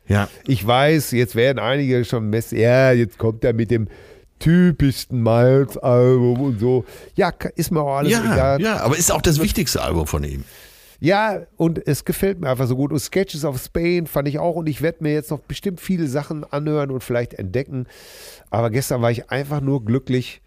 [0.07, 0.27] Ja.
[0.45, 3.87] Ich weiß, jetzt werden einige schon messen, ja, jetzt kommt er mit dem
[4.39, 6.85] typischsten Miles-Album und so.
[7.15, 8.61] Ja, ist mir auch alles Ja, egal.
[8.61, 10.43] ja, aber ist auch das wichtigste Album von ihm.
[11.01, 12.91] Ja, und es gefällt mir einfach so gut.
[12.91, 14.55] Und Sketches of Spain fand ich auch.
[14.55, 17.87] Und ich werde mir jetzt noch bestimmt viele Sachen anhören und vielleicht entdecken.
[18.49, 20.41] Aber gestern war ich einfach nur glücklich,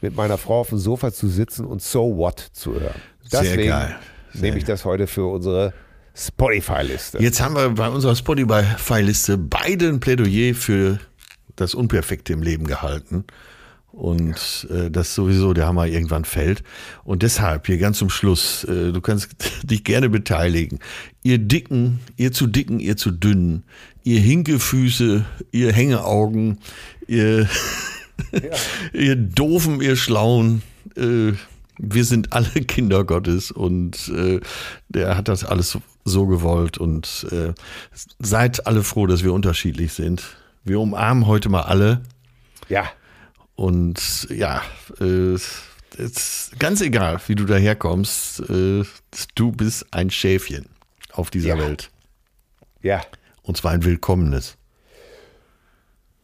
[0.00, 2.94] mit meiner Frau auf dem Sofa zu sitzen und So What zu hören.
[3.22, 3.96] Sehr Deswegen geil.
[4.32, 5.74] Sehr nehme ich das heute für unsere
[6.14, 7.18] Spotify-Liste.
[7.20, 10.98] Jetzt haben wir bei unserer Spotify-Liste beide ein Plädoyer für
[11.60, 13.24] das Unperfekte im Leben gehalten.
[13.92, 16.62] Und äh, das sowieso der Hammer irgendwann fällt.
[17.02, 19.30] Und deshalb hier ganz zum Schluss, äh, du kannst
[19.64, 20.78] dich gerne beteiligen.
[21.22, 23.64] Ihr Dicken, ihr zu Dicken, ihr zu Dünnen,
[24.04, 26.58] ihr Hinkefüße, ihr Hängeaugen,
[27.08, 27.48] ihr,
[28.92, 30.62] ihr Doofen, ihr Schlauen,
[30.96, 31.32] äh,
[31.82, 34.40] wir sind alle Kinder Gottes und äh,
[34.88, 37.52] der hat das alles so gewollt und äh,
[38.18, 40.36] seid alle froh, dass wir unterschiedlich sind.
[40.70, 42.00] Wir umarmen heute mal alle
[42.68, 42.92] Ja,
[43.56, 44.62] und ja,
[45.00, 48.84] äh, ist ganz egal, wie du daherkommst, äh,
[49.34, 50.68] du bist ein Schäfchen
[51.10, 51.58] auf dieser Ja.
[51.58, 51.90] Welt
[52.82, 53.02] ja.
[53.42, 54.58] und zwar ein willkommenes.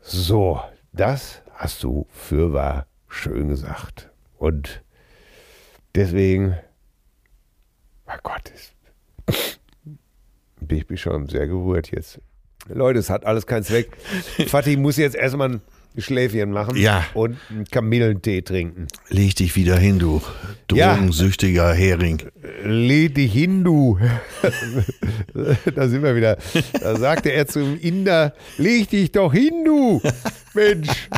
[0.01, 0.61] So,
[0.93, 4.11] das hast du fürwahr schön gesagt.
[4.39, 4.81] Und
[5.97, 6.57] deswegen,
[8.07, 8.77] mein Gott, ist,
[10.61, 12.21] bin ich bin schon sehr gerührt jetzt.
[12.69, 13.89] Leute, es hat alles keinen Zweck.
[14.49, 15.61] Fatih muss jetzt erstmal ein
[15.99, 17.05] Schläfchen machen Ja.
[17.15, 18.87] und einen Kamillentee trinken.
[19.09, 20.21] Leg dich wieder hin, du
[20.73, 20.95] Ja.
[20.95, 22.23] drogensüchtiger Hering.
[22.65, 23.99] Leg dich hin, du.
[25.75, 26.37] da sind wir wieder.
[26.81, 30.03] Da sagte er zum Inder, leg dich doch hin, du.
[30.53, 31.09] Mensch.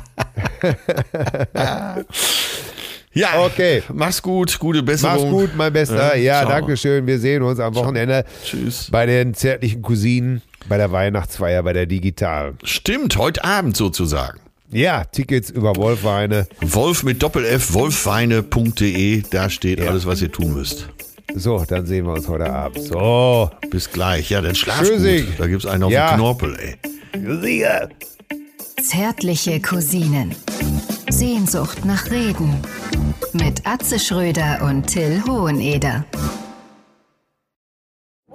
[3.15, 3.83] Ja, Okay.
[3.93, 5.33] Mach's gut, gute Besserung.
[5.33, 6.17] Mach's gut, mein Bester.
[6.17, 6.51] Ja, ciao.
[6.51, 7.07] danke schön.
[7.07, 8.89] Wir sehen uns am Wochenende Tschüss.
[8.93, 12.55] bei den zärtlichen Cousinen, bei der Weihnachtsfeier, bei der Digital.
[12.65, 14.41] Stimmt, heute Abend sozusagen.
[14.71, 16.47] Ja, Tickets über Wolfweine.
[16.61, 20.89] Wolf mit Doppel-F, wolfweine.de, da steht alles, was ihr tun müsst.
[21.35, 22.83] So, dann sehen wir uns heute Abend.
[22.83, 23.51] So.
[23.71, 24.31] Bis gleich.
[24.31, 25.27] Ja, dann schlaf Tschüssing.
[25.27, 25.35] gut.
[25.41, 26.11] Da gibt's einen auf Ja.
[26.11, 27.41] den Knorpel, ey.
[27.43, 27.89] Sieger.
[28.83, 30.35] Zärtliche Cousinen.
[31.11, 32.55] Sehnsucht nach Reden.
[33.35, 36.05] Mit Atze Schröder und Till Hoheneder.